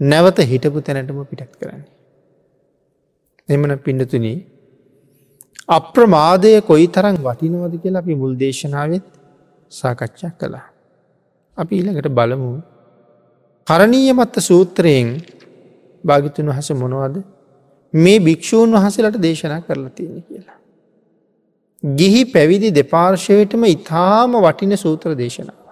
[0.00, 1.90] නැවත හිටපු තැනටම පිටත් කරන්නේ.
[3.48, 4.26] එමන පිඩතුන
[5.68, 9.06] අප්‍රමාදය කොයි තරම් වටිනවද කියලා අපි මුල් දේශනාවත්
[9.70, 10.66] සාකච්ඡා කළා.
[11.58, 12.50] අපි ඊළඟට බලමු
[13.66, 15.08] කරණීය මත්ත සූත්‍රයෙන්
[16.04, 17.16] භාගිතුන් වහස මොනවද
[17.94, 20.58] මේ භික්‍ෂූන් වහසලට දේශනා කරලා තියෙන කියලා.
[21.82, 25.66] ගිහි පැවිදි දෙපාර්ශවයටම ඉතාම වටින සූත්‍ර දේශනාව.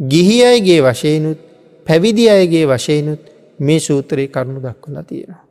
[0.00, 1.38] ගිහි අයගේ වශයනුත්
[1.86, 3.20] පැවිදි අයගේ වශයනුත්
[3.60, 5.44] මේ සූත්‍රයේ කරුණු දක්වලා තියෙනවා.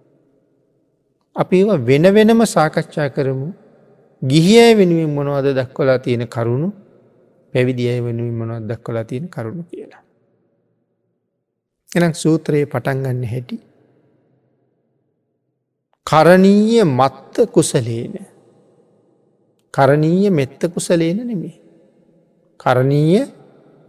[1.36, 3.54] අපි වෙන වෙනම සාකච්ඡා කරමු
[4.22, 6.72] ගිහි අය වෙනුවෙන් මොනවද දක්වලා තියෙන කරුණු
[7.56, 10.04] පැවිදි අය වෙනුවෙන් මොනවත් දක්වලා තියෙන කරුණු කියලා.
[11.90, 13.58] එනම් සූත්‍රයේ පටන්ගන්න හැටි.
[16.08, 18.16] කරණීය මත්ත කුසලේන
[19.74, 21.56] කරණීය මෙත්ත කුසලේන නෙමේ.
[22.60, 23.24] කරණීය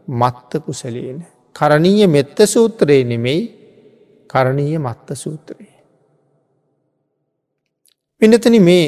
[0.08, 1.18] මත්ත කුසලේන.
[1.56, 3.42] කරණීය මෙත්ත සූත්‍රයේ නෙමෙයි
[4.30, 5.76] කරණීය මත්ත සූත්‍රයේ.
[8.22, 8.86] පිනතන මේ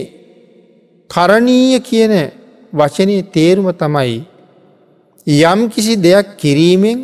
[1.11, 2.15] කරණීය කියන
[2.73, 4.19] වචනය තේරුම තමයි
[5.29, 6.99] යම් කිසි දෙයක් කිරීමෙන්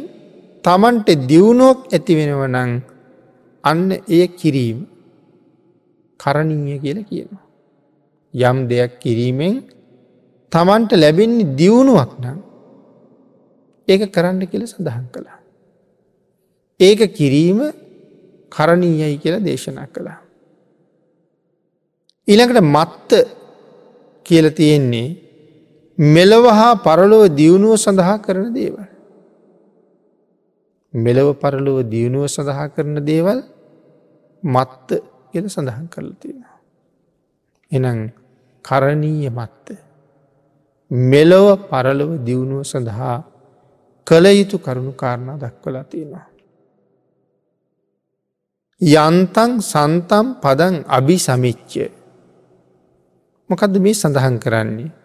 [0.64, 2.70] තමන්ට දියුණුවක් ඇති වෙනව නං
[3.64, 4.78] අන්න එය කිරීම
[6.20, 7.44] කරණීය කියල කියනවා.
[8.34, 9.54] යම් දෙයක් කිරීමෙන්
[10.52, 12.38] තමන්ට ලැබෙන්නේ දියුණුවක් නම්
[13.88, 15.38] ඒක කරන්න කියල සඳහන් කළා.
[16.80, 17.60] ඒක කිරීම
[18.52, 20.18] කරණීයයි කියලා දේශනා කළා.
[22.28, 23.10] ඊළඟට මත්ත
[24.26, 25.23] කියල තියෙන්නේ
[25.98, 28.82] මෙලොව හා පරලොව දියුණුව සඳහා කරන දේවල්.
[30.94, 33.38] මෙලොව පරලොව දියුණුව සඳහා කරන දේවල්
[34.42, 34.88] මත්ත
[35.30, 36.58] කියල සඳහන් කරලා තියෙනවා.
[37.72, 38.10] එනම්
[38.64, 39.78] කරණීය මත්ත.
[40.90, 43.22] මෙලොව පරලොව දියුණුව සඳහා
[44.06, 46.26] කළ යුතු කරුණු කාරණා දක්වලා තියෙනවා.
[48.80, 51.86] යන්තන් සන්තම් පදන් අභි සමිච්චය.
[53.50, 55.03] මොකදද මේ සඳහන් කරන්නේ.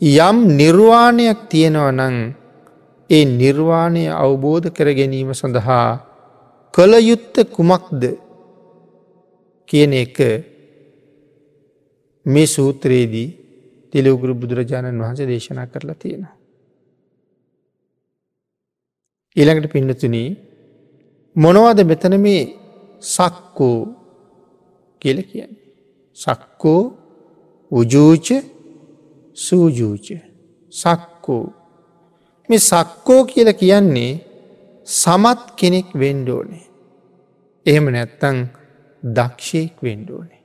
[0.00, 2.16] යම් නිර්වාණයක් තියෙනව නං
[3.10, 5.90] ඒ නිර්වාණය අවබෝධ කර ගැනීම සඳහා
[6.74, 8.02] කළ යුත්ත කුමක්ද
[9.68, 10.16] කියන එක
[12.26, 13.28] මේ සූත්‍රයේදී
[13.92, 16.34] තිලවගුරු බුදුරජාණන් වහන්සේ දේශනා කරලා තියෙනවා.
[19.36, 20.16] ඊළඟට පින්නතුන
[21.36, 22.42] මොනවද මෙතන මේ
[23.00, 23.78] සක්කෝ
[25.02, 25.60] කියල කියන්නේ.
[26.16, 26.82] සක්කෝ
[27.70, 28.55] උජූච
[29.36, 30.06] සූජූච
[30.72, 31.44] සක්කෝ
[32.48, 34.12] මේ සක්කෝ කියල කියන්නේ
[34.86, 36.64] සමත් කෙනෙක් වෙන්ඩෝනේ.
[37.66, 38.36] එහෙම නැත්තං
[39.02, 40.42] දක්ෂයෙක් වෙන්ඩෝනේ.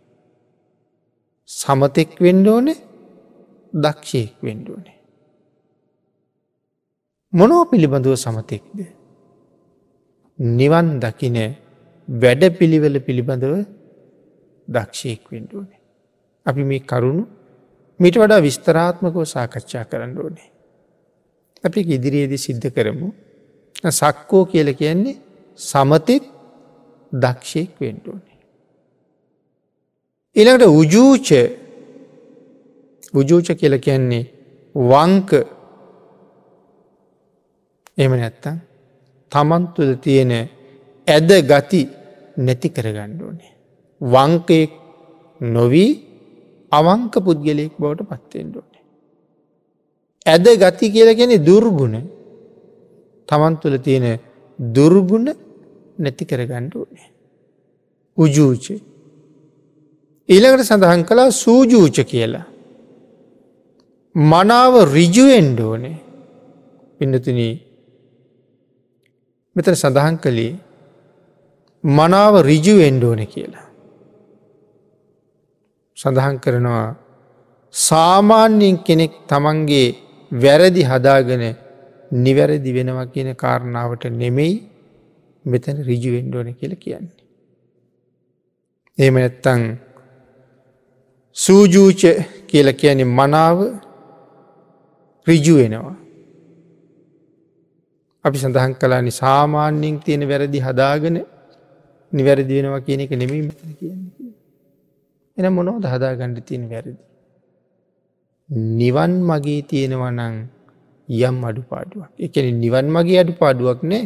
[1.49, 2.79] සමතෙක් වෙන්ඩෝනේ
[3.73, 4.97] දක්ෂයෙක් වෙන්ඩෝනේ.
[7.33, 8.79] මොනෝ පිළිබඳුව සමතෙක්ද.
[10.39, 11.37] නිවන් දකින
[12.07, 13.53] වැඩ පිළිවෙල පිළිබඳව
[14.67, 15.81] දක්ෂයෙක් වෙන්ඩෝනේ.
[16.45, 17.23] අපි මේ කරුණු
[18.01, 20.49] මිට වඩා විස්තරාත්මකව සාකච්ඡා කරන්න ඕනේ.
[21.63, 23.07] අපි ඉදිරියේදී සිද්ධ කරමු
[23.91, 25.21] සක්කෝ කියල කියන්නේ
[25.59, 26.23] සමතෙක්
[27.13, 28.37] දක්ෂයෙක් වෙන්ටෝනේ.
[30.35, 31.29] එළඟට උජූච
[33.13, 34.23] උජූච කියල කියන්නේ
[34.75, 35.31] වංක
[37.97, 38.57] එම නැත්තම්
[39.31, 40.31] තමන්තුද තියෙන
[41.07, 41.81] ඇද ගති
[42.37, 43.51] නැති කරගණ්ඩෝනේ.
[44.01, 44.71] වංකයෙක්
[45.41, 45.91] නොවී
[46.71, 48.83] අවංක පුද්ගලයෙක් බවට පත්තෙන්ඩෝනේ.
[50.25, 51.95] ඇද ගති කියලගෙන දුර්ගුණ
[53.27, 54.19] තමන් තුළ තියෙන
[54.59, 55.27] දුර්ගුණ
[55.99, 57.09] නැති කරගණ්ඩෝනේ.
[58.17, 58.65] උජූච.
[60.29, 62.45] ඊළඟට සඳහන් කලා සූජූච කියලා.
[64.15, 65.97] මනාව රිජුවෙන්ඩෝනේ
[66.99, 67.59] පිඩතුන
[69.55, 70.55] මෙතන සඳහන් කළේ
[71.85, 73.70] මනාව රිජුවෙන්ඩෝන කියලා.
[76.01, 76.87] සඳහන් කරනවා
[77.73, 79.87] සාමාන්‍යයෙන් කෙනෙක් තමන්ගේ
[80.31, 81.43] වැරදි හදාගෙන
[82.25, 84.53] නිවැරදි වෙනවා කියන කාරණාවට නෙමෙයි
[85.45, 87.21] මෙතන රිජුවෙන්ඩෝන කියල කියන්නේ.
[88.97, 89.61] එහෙම නැත්තං
[91.35, 92.01] සූජූච
[92.47, 93.57] කියල කියන්නේ මනාව
[95.27, 95.95] රිජු වෙනවා.
[98.25, 101.17] අපි සඳහන් කලානි සාමාන්‍යයෙන් තියෙන වැරදි හදාගෙන
[102.13, 104.20] නිවැරදි වෙනවා කියන එක නෙමී මෙතන කියන්නේ.
[105.37, 106.95] එන මොනෝද හදාගණ්ඩ තියෙන වැරදි.
[108.49, 110.35] නිවන් මගේ තියෙනවනං
[111.09, 114.03] යම් අඩු පාඩුවක් එකන නිවන් මගේ අඩු පාඩුවක් නෑ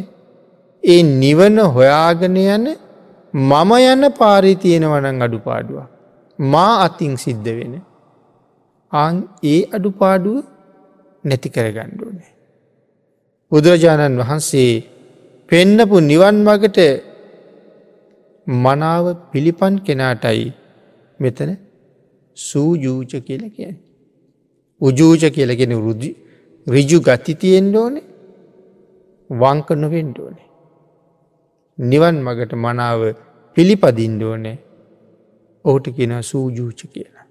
[0.84, 2.66] ඒ නිවන හොයාගෙන යන
[3.34, 5.88] මම යන්න පාරි තියෙනවනං අඩු පාඩුවක්
[6.38, 7.74] මා අතින් සිද්ධ වෙන
[8.92, 10.44] අන් ඒ අඩු පාඩුව
[11.24, 12.32] නැති කරගණ්ඩුවනේ.
[13.52, 14.72] බුදුරජාණන් වහන්සේ
[15.48, 16.78] පෙන්නපු නිවන් මගට
[18.46, 20.46] මනාව පිළිපන් කෙනාටයි
[21.20, 21.50] මෙතන
[22.36, 23.72] සූජූච කියල කිය.
[24.80, 26.10] උජූච කියලගෙන රුදි
[26.66, 28.06] රිජු ගති තියෙන්ඩ ඕනේ
[29.30, 30.46] වංක නොවෙන්ඩ ඕනේ.
[31.78, 33.00] නිවන් මගට මනාව
[33.56, 34.58] පිළිපදින්ඩ ඕනේ
[35.64, 37.26] ඔහුට කියෙන සූජූච කියලා.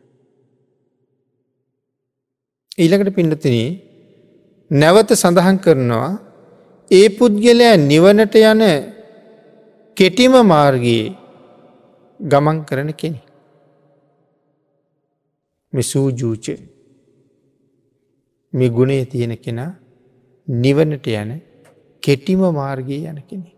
[2.82, 3.58] ඊළකට පිඩතින
[4.71, 6.10] නැවත සඳහන් කරනවා
[6.91, 8.63] ඒ පුද්ගලයා නිවනට යන
[9.98, 11.13] කෙටිම මාර්ගයේ
[12.19, 13.24] ගමන් කරන කෙනෙ.
[15.75, 16.45] මෙසූජූච
[18.53, 19.71] මේ ගුණේ තියෙන කෙනා
[20.47, 21.31] නිවනට යන
[22.03, 23.51] කෙටිම මාර්ගය යන කෙනෙ.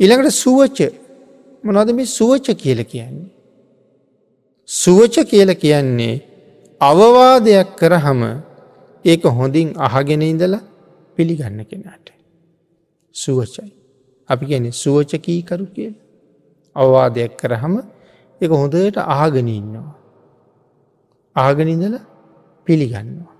[0.00, 0.78] ඉළඟට සුවච
[1.64, 3.30] මොනවද මේ සුවච කියල කියන්නේ.
[4.68, 6.22] සුවච කියල කියන්නේ
[6.80, 8.22] අවවාදයක් කරහම
[9.04, 10.62] ඒක හොඳින් අහගෙන ඉඳලා
[11.18, 12.06] පිළිගන්න කෙනාට.
[13.14, 13.72] සුවචයි.
[14.30, 15.94] අපි ගැන සුවචකීකරු කියල.
[16.76, 17.74] අවවාදයක් කරහම
[18.40, 19.94] එක හොඳට ආගෙන ඉන්නවා.
[21.36, 21.96] ආගනිඳල
[22.66, 23.34] පිළිගන්නවා.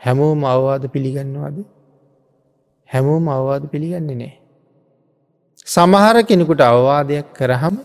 [0.00, 1.56] හැමෝම අවවාද පිළිගන්නවාද
[2.88, 4.34] හැමෝම අවවාද පිළිගන්නේ නෑ.
[5.66, 7.76] සමහර කෙනෙකුට අවවාදයක් කරහම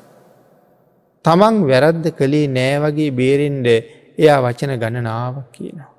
[1.25, 3.67] තමන් වැරද්ද කළේ නෑ වගේ බේරෙන්ඩ
[4.17, 5.91] එයා වචන ගණනාවක් කියනවා.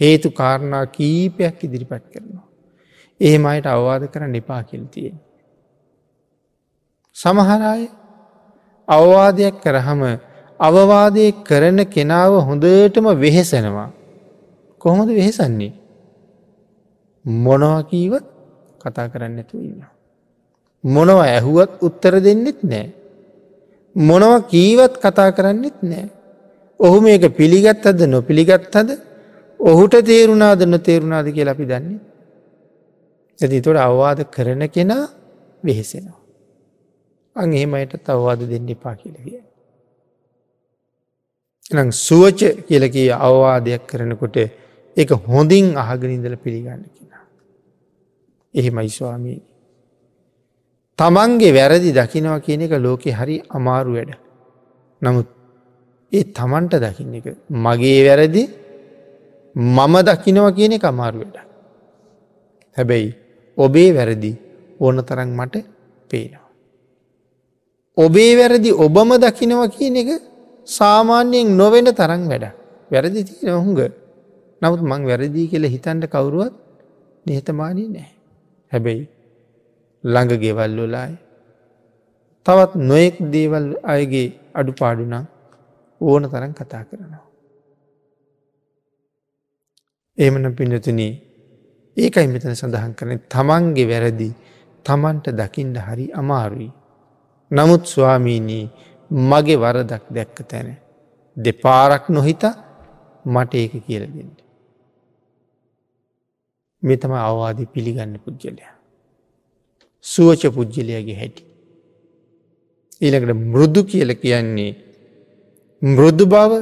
[0.00, 2.46] හේතු කාරණා කීපයක් ඉදිරිපත් කරනවා.
[3.20, 5.18] එහෙම අයට අවවාද කරන්න එපා කෙල්තියෙන්.
[7.16, 7.82] සමහරය
[8.92, 10.02] අවවාදයක් කරහම
[10.60, 13.90] අවවාදය කරන කෙනාව හොඳටම වෙහෙසෙනවා.
[14.80, 15.72] කොහොමද වෙහෙසන්නේ.
[17.24, 18.26] මොනවකීවත්
[18.80, 19.82] කතා කරන්න ඇතු ඉන්න.
[20.84, 22.86] මොනව ඇහුවත් උත්තර දෙන්නෙත් නෑ.
[23.96, 26.10] මොනව කීවත් කතා කරන්නෙත් නෑ.
[26.80, 28.90] ඔහු මේක පිළිගත් අද නොපිළිගත් හද
[29.60, 32.00] ඔහුට තේරුණාද නොතේරුණාද කිය අපි දන්නේ.
[33.38, 35.04] ඇති තොට අවවාද කරන කෙනා
[35.62, 36.21] වෙහෙසෙනවා.
[37.36, 39.40] අං එහෙමයට අවවාද දෙන්න එපා කියලගිය.
[41.70, 44.36] එනම් සුවච කියලකී අවවාදයක් කරනකොට
[44.96, 47.24] එක හොඳින් අහගනින්දල පිළිගන්න කෙනා.
[48.54, 49.40] එහෙමයි ස්වාමී.
[50.98, 54.12] තමන්ගේ වැරදි දකිනවා කියන එක ලෝකෙ හරි අමාරු වැඩ.
[55.02, 55.28] නමුත්
[56.12, 57.26] ඒ තමන්ට දකින්න එක
[57.64, 58.42] මගේ වැරදි
[59.56, 61.36] මම දකිනවා කියන එක අමාරු වැඩ.
[62.76, 63.10] හැබැයි
[63.58, 64.32] ඔබේ වැරදි
[64.80, 65.54] ඕන තරන් මට
[66.10, 66.41] පේනවා.
[67.96, 70.10] ඔබේ වැරදි ඔබම දකිනවා කියන එක
[70.68, 72.46] සාමාන්‍යයෙන් නොවෙන තරන් වැඩ
[72.90, 73.82] වැරදි තියෙන හුඟ
[74.62, 76.54] නමුත් මං වැරදිී කියල හිතන්ට කවුරුවත්
[77.26, 78.10] නිහතමානී නෑ.
[78.72, 79.04] හැබැයි
[80.04, 81.16] ළඟ ගෙවල්ලොලායි.
[82.46, 85.26] තවත් නොයෙක් දේවල් අයගේ අඩු පාඩුනම්
[86.00, 87.24] ඕන තරන් කතා කරනවා.
[90.18, 91.00] ඒමන පිනතුන
[91.96, 94.30] ඒකයි මෙතන සඳහන් කරන තමන්ගේ වැරදි
[94.86, 96.70] තමන්ට දකිින්ට හරි අමාරුයි.
[97.56, 98.64] නමුත් ස්වාමීනී
[99.30, 100.68] මගේ වරදක් දැක්ක තැන.
[101.36, 102.44] දෙපාරක් නොහිත
[103.24, 104.32] මට ඒක කියල දෙන්න.
[106.82, 108.74] මෙතම අවවාදී පිළිගන්න පුද්ගලයා.
[110.04, 111.42] සුවච පුද්ගලයාගේ හැටි.
[113.00, 114.72] ඊළකට මෘදු කියල කියන්නේ
[115.82, 116.52] මෘදු බව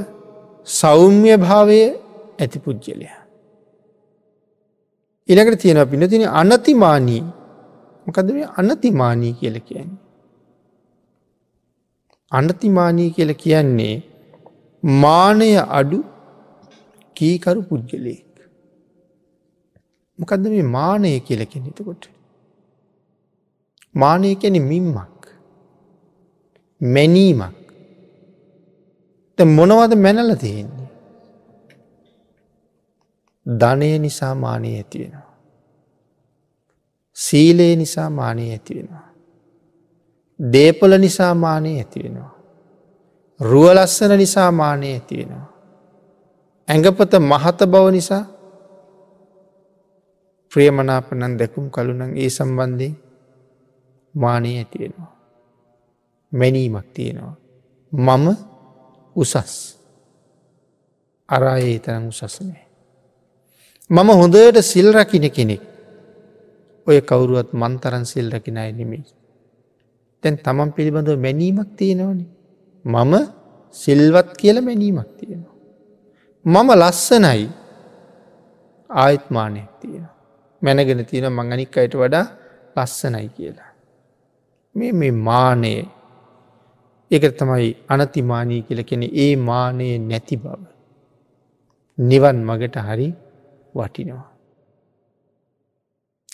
[0.66, 1.80] සෞම්‍ය භාවය
[2.40, 3.20] ඇති පුද්ගලයා.
[5.28, 7.24] ඉළකට තියෙන පිනතින අනතිමානී
[8.06, 10.09] මොකද මේ අනතිමානී කියල කියන්නේ.
[12.32, 14.02] අනතිමානී කියල කියන්නේ
[14.84, 16.04] මානය අඩු
[17.14, 18.26] කීකරු පුද්ගලයෙක්.
[20.18, 22.02] මොකද මේ මානය කියල කෙනෙතකොට.
[23.94, 25.20] මානය කැන මිම්මක්
[26.80, 27.56] මැනීමක්
[29.38, 30.88] මොනවද මැනල තියෙන්නේ.
[33.46, 35.28] ධනය නිසා මානය ඇතිවෙනවා.
[37.14, 39.09] සීලේ නිසා මානය ඇතිවෙනවා.
[40.40, 42.34] දේපල නිසා මානය ඇතිවෙනවා.
[43.40, 45.52] රුවලස්සන නිසා මානය ඇතිවෙනවා.
[46.68, 48.24] ඇඟපත මහත බව නිසා
[50.52, 52.96] ප්‍රියමනාපනන් දැකුම් කළුනන් ඒ සම්බන්ධයෙන්
[54.14, 55.12] මානය ඇතිවෙනවා.
[56.32, 57.36] මැනීමක් තියෙනවා.
[57.92, 58.26] මම
[59.16, 59.76] උසස්
[61.28, 62.66] අරායේ තරම් උසස්නෑ.
[63.90, 65.62] මම හොඳට සිල් රකින කෙනෙක්
[66.86, 69.19] ඔය කවුරුවත් මන්තරන් සිල් රකින අය නෙමෙයි.
[70.22, 72.26] තැන් තමන් පිළිබඳව මැනීමක් තියෙනවනි.
[72.84, 73.12] මම
[73.74, 75.56] සිල්වත් කියල මැනීමක් තියෙනවා.
[76.44, 77.44] මම ලස්සනයි
[78.90, 80.06] ආයත්මානයක් තියෙන.
[80.62, 82.26] මැනගෙන තියෙන මං අනික් අයට වඩා
[82.76, 83.70] ලස්සනයි කියලා.
[84.76, 85.84] මේ මේ මානයේ
[87.10, 90.60] එක තමයි අනතිමානී කියල කෙනෙ ඒ මානයේ නැති බව.
[91.98, 93.08] නිවන් මගට හරි
[93.74, 94.28] වටිනවා.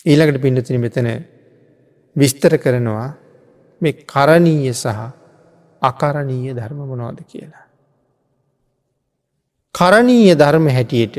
[0.05, 1.07] ඊළඟට පිඩතින මෙතන
[2.15, 3.09] විස්තර කරනවා
[3.81, 4.99] මේ කරණීය සහ
[5.81, 7.65] අකරණීය ධර්ම මොනවාද කියලා.
[9.75, 11.17] කරණීය ධර්ම හැටියට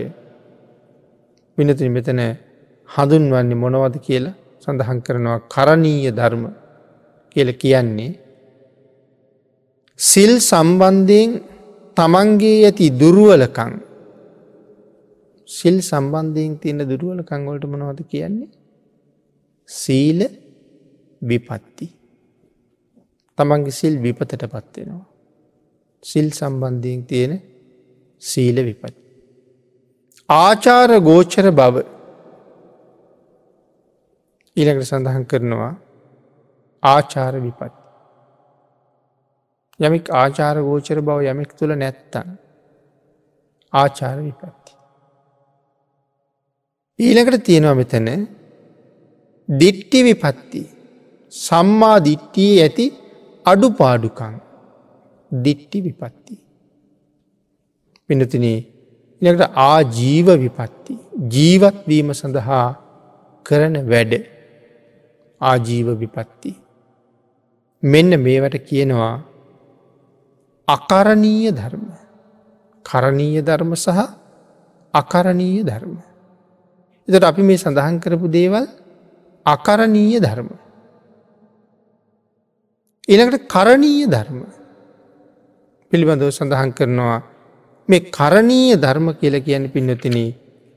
[1.59, 2.21] පිනතින මෙතන
[2.89, 6.45] හඳුන්වන්නේ මොනවද කියලා සඳහන් කරනවා කරණීය ධර්ම
[7.37, 8.13] කියල කියන්නේ
[9.99, 11.31] සිල් සම්බන්ධයෙන්
[11.97, 13.73] තමන්ගේ ඇති දුරුවලකං
[15.49, 18.51] සිල් සම්බන්ධයෙන් තියෙන දුරුවලකංවලට මොනවද කියන්නේ?
[19.69, 20.21] සීල
[21.23, 21.87] විපත්ති.
[23.39, 25.07] තමන්ගේ සිල් විපතට පත්වෙනවා
[26.03, 27.33] සිල් සම්බන්ධයෙන් තියෙන
[28.23, 28.95] සීල විපත්.
[30.29, 31.75] ආචාර ගෝචර බව
[34.57, 35.75] ඊළඟට සඳහන් කරනවා
[36.83, 37.75] ආචාර විපත්.
[39.81, 42.29] යමෙක් ආචාර ගෝචර බව යමෙක් තුළ නැත්තන්
[43.73, 44.73] ආචාර විපත්ති.
[46.99, 48.09] ඊළකට තියෙනවා මෙතන
[49.49, 50.63] දිට්ටි විපත්ති.
[51.33, 52.87] සම්මා දිට්ටියේ ඇති
[53.49, 54.35] අඩු පාඩුකං
[55.33, 56.35] දිට්ටි විපත්ති.
[58.09, 58.47] පිනතින
[59.23, 60.95] ඉනකට ආජීව විපත්ති
[61.27, 62.67] ජීවත්වීම සඳහා
[63.47, 64.13] කරන වැඩ
[65.41, 66.53] ආජීව විපත්ති.
[67.83, 69.15] මෙන්න මේවට කියනවා
[70.69, 71.87] අකරණීය ධර්ම
[72.87, 73.99] කරණීය ධර්ම සහ
[74.95, 75.97] අකරණීය ධර්ම.
[77.09, 78.65] එතට අපි මේ සඳහන් කරපු දේවල්
[79.47, 80.49] අකරණීය ධර්ම.
[83.09, 84.41] එනකට කරණීය ධර්ම
[85.93, 87.21] පිළිබඳව සඳහන් කරනවා
[87.89, 90.17] මේ කරණීය ධර්ම කියල කියන පින්නතින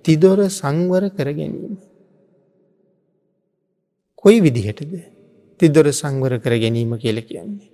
[0.06, 1.76] තිදොර සංවර කර ගැනීම.
[4.16, 4.94] කොයි විදිහටද
[5.60, 7.70] තිදොර සංවර කර ගැනීම කියල කියන්නේ.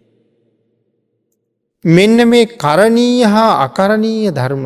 [1.86, 4.66] මෙන්න මේ කරණීය හා අකරණීය ධර්ම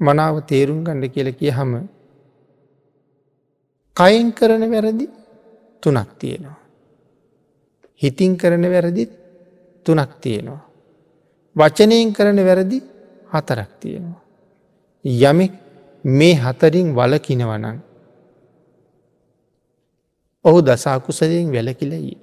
[0.00, 1.72] මනාව තේරුම් ගණඩ කියල කිය හම
[3.96, 5.06] කයින් කරන වැරදි
[5.82, 6.65] තුනක් තියෙනවා.
[8.00, 9.10] හිතින් කරන වැරදිත්
[9.86, 10.62] තුනක් තියෙනවා.
[11.56, 12.78] වචනයෙන් කරන වැරදි
[13.32, 14.22] හතරක් තියෙනවා.
[15.04, 15.52] යමෙක්
[16.04, 17.78] මේ හතරින් වලකිනවනන්
[20.44, 22.14] ඔහු දසාකුසලයෙන් වැලකිලයි.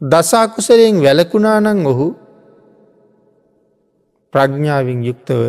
[0.00, 2.06] දසාකුසලයෙන් වැලකුණානං ඔහු
[4.34, 5.40] ප්‍රඥ්ඥාවෙන් යුක්තව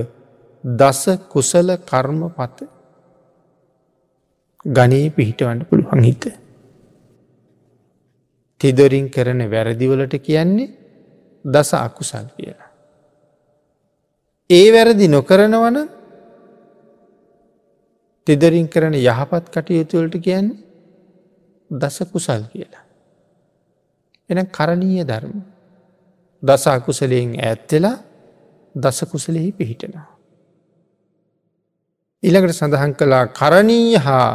[0.63, 2.57] දස කුසල කර්ම පත
[4.65, 6.23] ගනී පිහිටවන්න පුළුවන් හිත.
[8.63, 10.71] තිදොරින් කරන වැරදිවලට කියන්නේ
[11.45, 12.69] දස අකුසල් කියලා.
[14.49, 15.77] ඒ වැරදි නොකරනවන
[18.27, 20.61] තිදරින් කරන යහපත් කටයුතුවලට කියන්නේ
[21.71, 22.85] දස කුසල් කියලා.
[24.29, 25.35] එන කරණීය ධර්ම
[26.43, 27.97] දස අකුසලයෙන් ඇත්වෙලා
[28.75, 30.07] දස කුසලෙහි පිහිටෙනවා.
[32.23, 34.27] ඉළඟට සඳහන් කළා කරණීය හා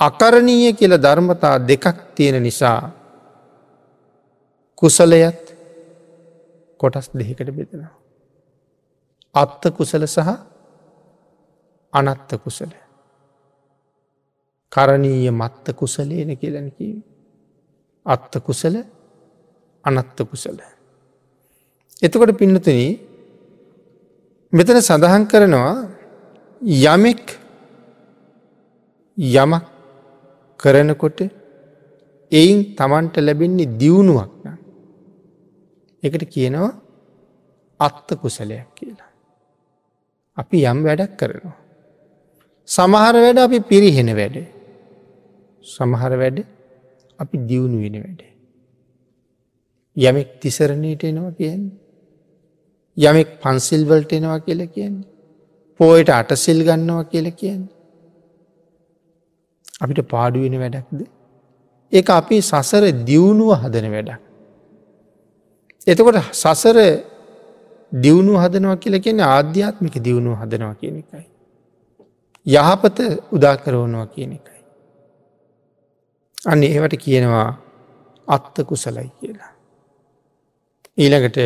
[0.00, 3.03] අකරණීය කියල ධර්මතා දෙකක් තියෙන නිසා
[4.84, 5.44] කුසලයත්
[6.80, 7.92] කොටස් දෙහිකට බෙදෙනවා.
[9.34, 10.30] අත්ත කුසල සහ
[11.92, 12.72] අනත්ත කුසල.
[14.72, 16.88] කරණීය මත්ත කුසලේන කියලනකි.
[18.06, 18.76] අත්ත කුසල
[19.84, 20.58] අනත්ත කුසල.
[22.02, 22.80] එතකොට පින්නතුන
[24.52, 25.72] මෙතන සඳහන් කරනවා
[26.86, 27.24] යමෙක්
[29.36, 29.64] යමක්
[30.60, 31.18] කරනකොට
[32.32, 34.63] එයින් තමන්ට ලැබෙන්නේ දියුණුවක් නම්.
[36.04, 36.70] එකට කියනවා
[37.80, 39.10] අත්ත කුසලයක් කියලා.
[40.36, 41.56] අපි යම් වැඩක් කරනවා.
[42.68, 44.36] සමහර වැඩ අපි පිරිහෙන වැඩ.
[45.66, 46.38] සමහර වැඩ
[47.18, 48.32] අපි දියුණු වෙන වැඩේ.
[49.96, 51.72] යමෙක් තිසරණයට එනවා කියන්නේ.
[52.96, 55.08] යමෙක් පන්සිල්වලට එනවා කියල කියන්නේ.
[55.80, 57.72] පෝයට අටසිල් ගන්නවා කියල කියන්නේ.
[59.80, 61.00] අපිට පාඩුවෙන වැඩක්ද.
[61.92, 64.22] ඒ අපි සසර දියුණුව හදන වැඩක්.
[65.86, 66.78] එතකොට සසර
[67.92, 71.26] දියුණු හදනවා කියල කියන්නේ ආධ්‍යාත්මික දියුණුව හදනවා කියන එකයි.
[72.46, 72.98] යහපත
[73.32, 74.60] උදා කරවනවා කියන එකයි.
[76.46, 77.48] අන්න ඒවට කියනවා
[78.28, 79.52] අත්ත කුසලයි කියලා.
[80.98, 81.38] ඊළඟට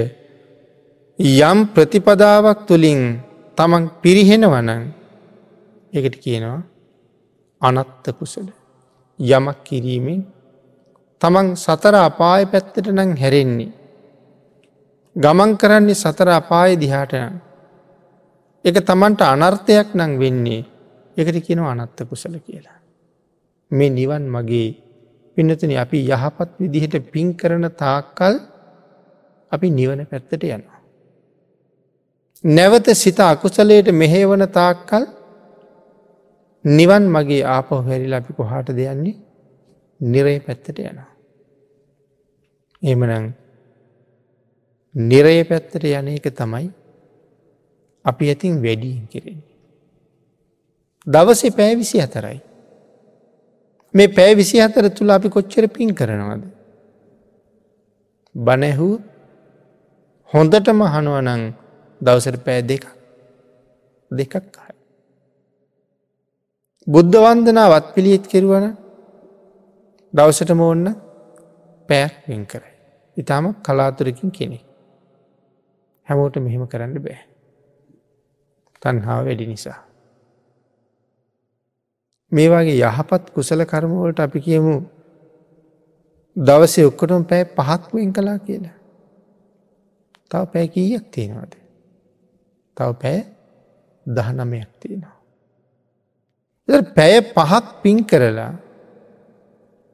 [1.19, 3.01] යම් ප්‍රතිපදාවක් තුළින්
[3.59, 4.83] තමන් පිරිහෙනවනං
[5.93, 6.61] එකට කියනවා
[7.63, 8.47] අනත්ත කුසල
[9.19, 10.21] යමක් කිරීමෙන්
[11.21, 13.78] තමන් සතර අපාය පැත්තට නං හැරෙන්නේ.
[15.19, 17.15] ගමන් කරන්නේ සතර අපාය දිහාට
[18.65, 20.63] එක තමන්ට අනර්ථයක් නං වෙන්නේ
[21.17, 22.79] එකට කියනවා අනත්ත කුසල කියලා.
[23.71, 24.69] මේ නිවන් මගේ
[25.37, 28.35] පිනතන අපි යහපත් විදිහට පින් කරන තාක්කල්
[29.53, 30.81] අපි නිවන පැත්තට යනවා.
[32.45, 35.05] නැවත සිත අකුසලයට මෙහේවන තාක්කල්
[36.65, 39.17] නිවන් මගේ ආපහු හැරිලා අපි කොහාට දෙයන්නේ
[40.01, 41.11] නිරේ පැත්තට යනවා.
[42.83, 43.27] එමනං
[44.99, 46.67] නිරය පැත්තට යන එක තමයි
[48.05, 49.47] අපි ඇතින් වැඩීන් කෙරෙන්නේ.
[51.07, 52.41] දවසේ පෑ විසි අතරයි.
[53.95, 56.43] මේ පෑ විසි අතර තුළ අපි කොච්චර පින් කරනවද.
[58.35, 58.95] බනැහූ
[60.31, 61.43] හොඳටම හනුවනං
[62.01, 62.85] දවසට පෑ දෙක
[64.11, 64.77] දෙකක් කාය.
[66.87, 68.67] බුද්ධ වන්දනා වත් පිළියත් කෙරුවන
[70.15, 70.87] දවසටම ඔන්න
[71.89, 72.73] පෑක් වෙන් කරයි.
[73.17, 74.59] ඉතාම කලාතුරකින් කෙනෙ.
[76.09, 77.19] හැමෝට මෙහෙම කරන්න බෑ.
[78.83, 79.79] තන්හාාව වැඩි නිසා.
[82.33, 84.75] මේ වගේ යහපත් කුසල කර්මවලට අපි කියමු
[86.37, 88.77] දවසේ ඔක්කොටම පෑ පහක්වෙන් කලා කියලා.
[90.31, 91.53] තව පෑ කීයක් තියෙනවාද.
[92.77, 93.19] තව පැය
[94.07, 95.17] දහනමයක් තියෙනවා.
[96.95, 98.53] පැය පහක් පින් කරලා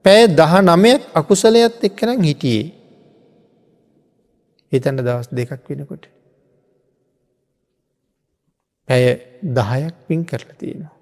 [0.05, 2.74] පැය දහ නමයක් අකුසලයත් එක්කනම් හිටියේ
[4.75, 6.05] හිතන්න දවස් දෙකක් වෙනකොට.
[8.89, 9.05] පැය
[9.51, 10.95] දහයක් පින් කරලා තියෙනවා.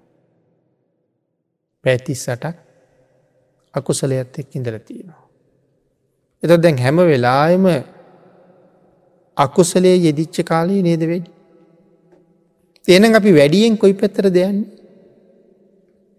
[1.85, 2.55] පැතිස් සටක්
[3.73, 5.23] අකුසලයත් එක් ඉඳල තියෙනවා.
[6.43, 7.65] එත දැන් හැම වෙලායම
[9.37, 11.31] අකුසලේ යෙදිච්ච කාලී නේද වැඩි.
[12.85, 14.71] එන අපි වැඩියෙන් කොයි පැත්තර දෙයන්නේ.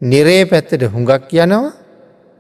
[0.03, 1.73] නිරේ පැත්තට හුඟක් යනවා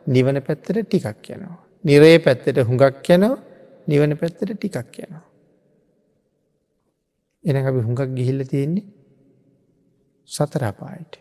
[0.06, 1.58] නිවන පැත්තට ටිකක් යනවා.
[1.84, 3.53] නිරේ පැත්තට හුඟක් යනවා
[3.86, 5.24] නිවන පැත්තට ටිකක් යනවා.
[7.44, 8.86] එන අපි හුඟක් ගිහිල්ල තියෙන්නේ
[10.28, 11.14] සතරාපායට.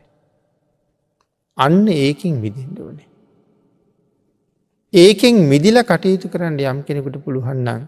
[1.58, 3.10] අන්න ඒකින් විදිින්ට ඕනේ.
[4.94, 7.82] ඒකෙන් මිදිල කටයුතු කරන්න යම් කෙනෙකුට පුළුවන්නම්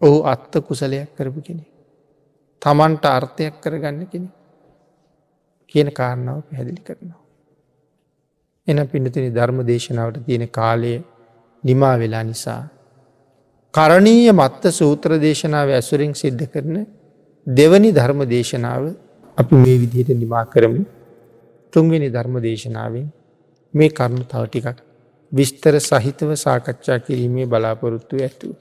[0.00, 1.64] ඔහු අත්ත කුසලයක් කරපු කෙනෙ.
[2.62, 4.28] තමන්ට අර්ථයක් කරගන්න කෙනෙ
[5.66, 7.22] කියන කාරණාව පැහැදිලි කරනවා.
[8.68, 10.94] එන පිනතිනි ධර්ම දේශනාවට තියෙන කාලය
[11.64, 12.62] නිමා වෙලා නිසා.
[13.76, 16.76] කරණීය මත්ත සූත්‍ර දේශනාව ඇසුරින් සිද්ධ කරන
[17.46, 18.84] දෙවනි ධර්ම දේශනාව
[19.38, 20.82] අපි මේ විදිහට නිමා කරමු
[21.72, 23.06] තුන්වෙනි ධර්ම දේශනාවෙන්
[23.74, 24.78] මේ කරුණු තව ටිකක්
[25.32, 28.54] විස්තර සහිතව සාකච්ඡා කිරීමේ බලාපොරොත්තු ඇතුව.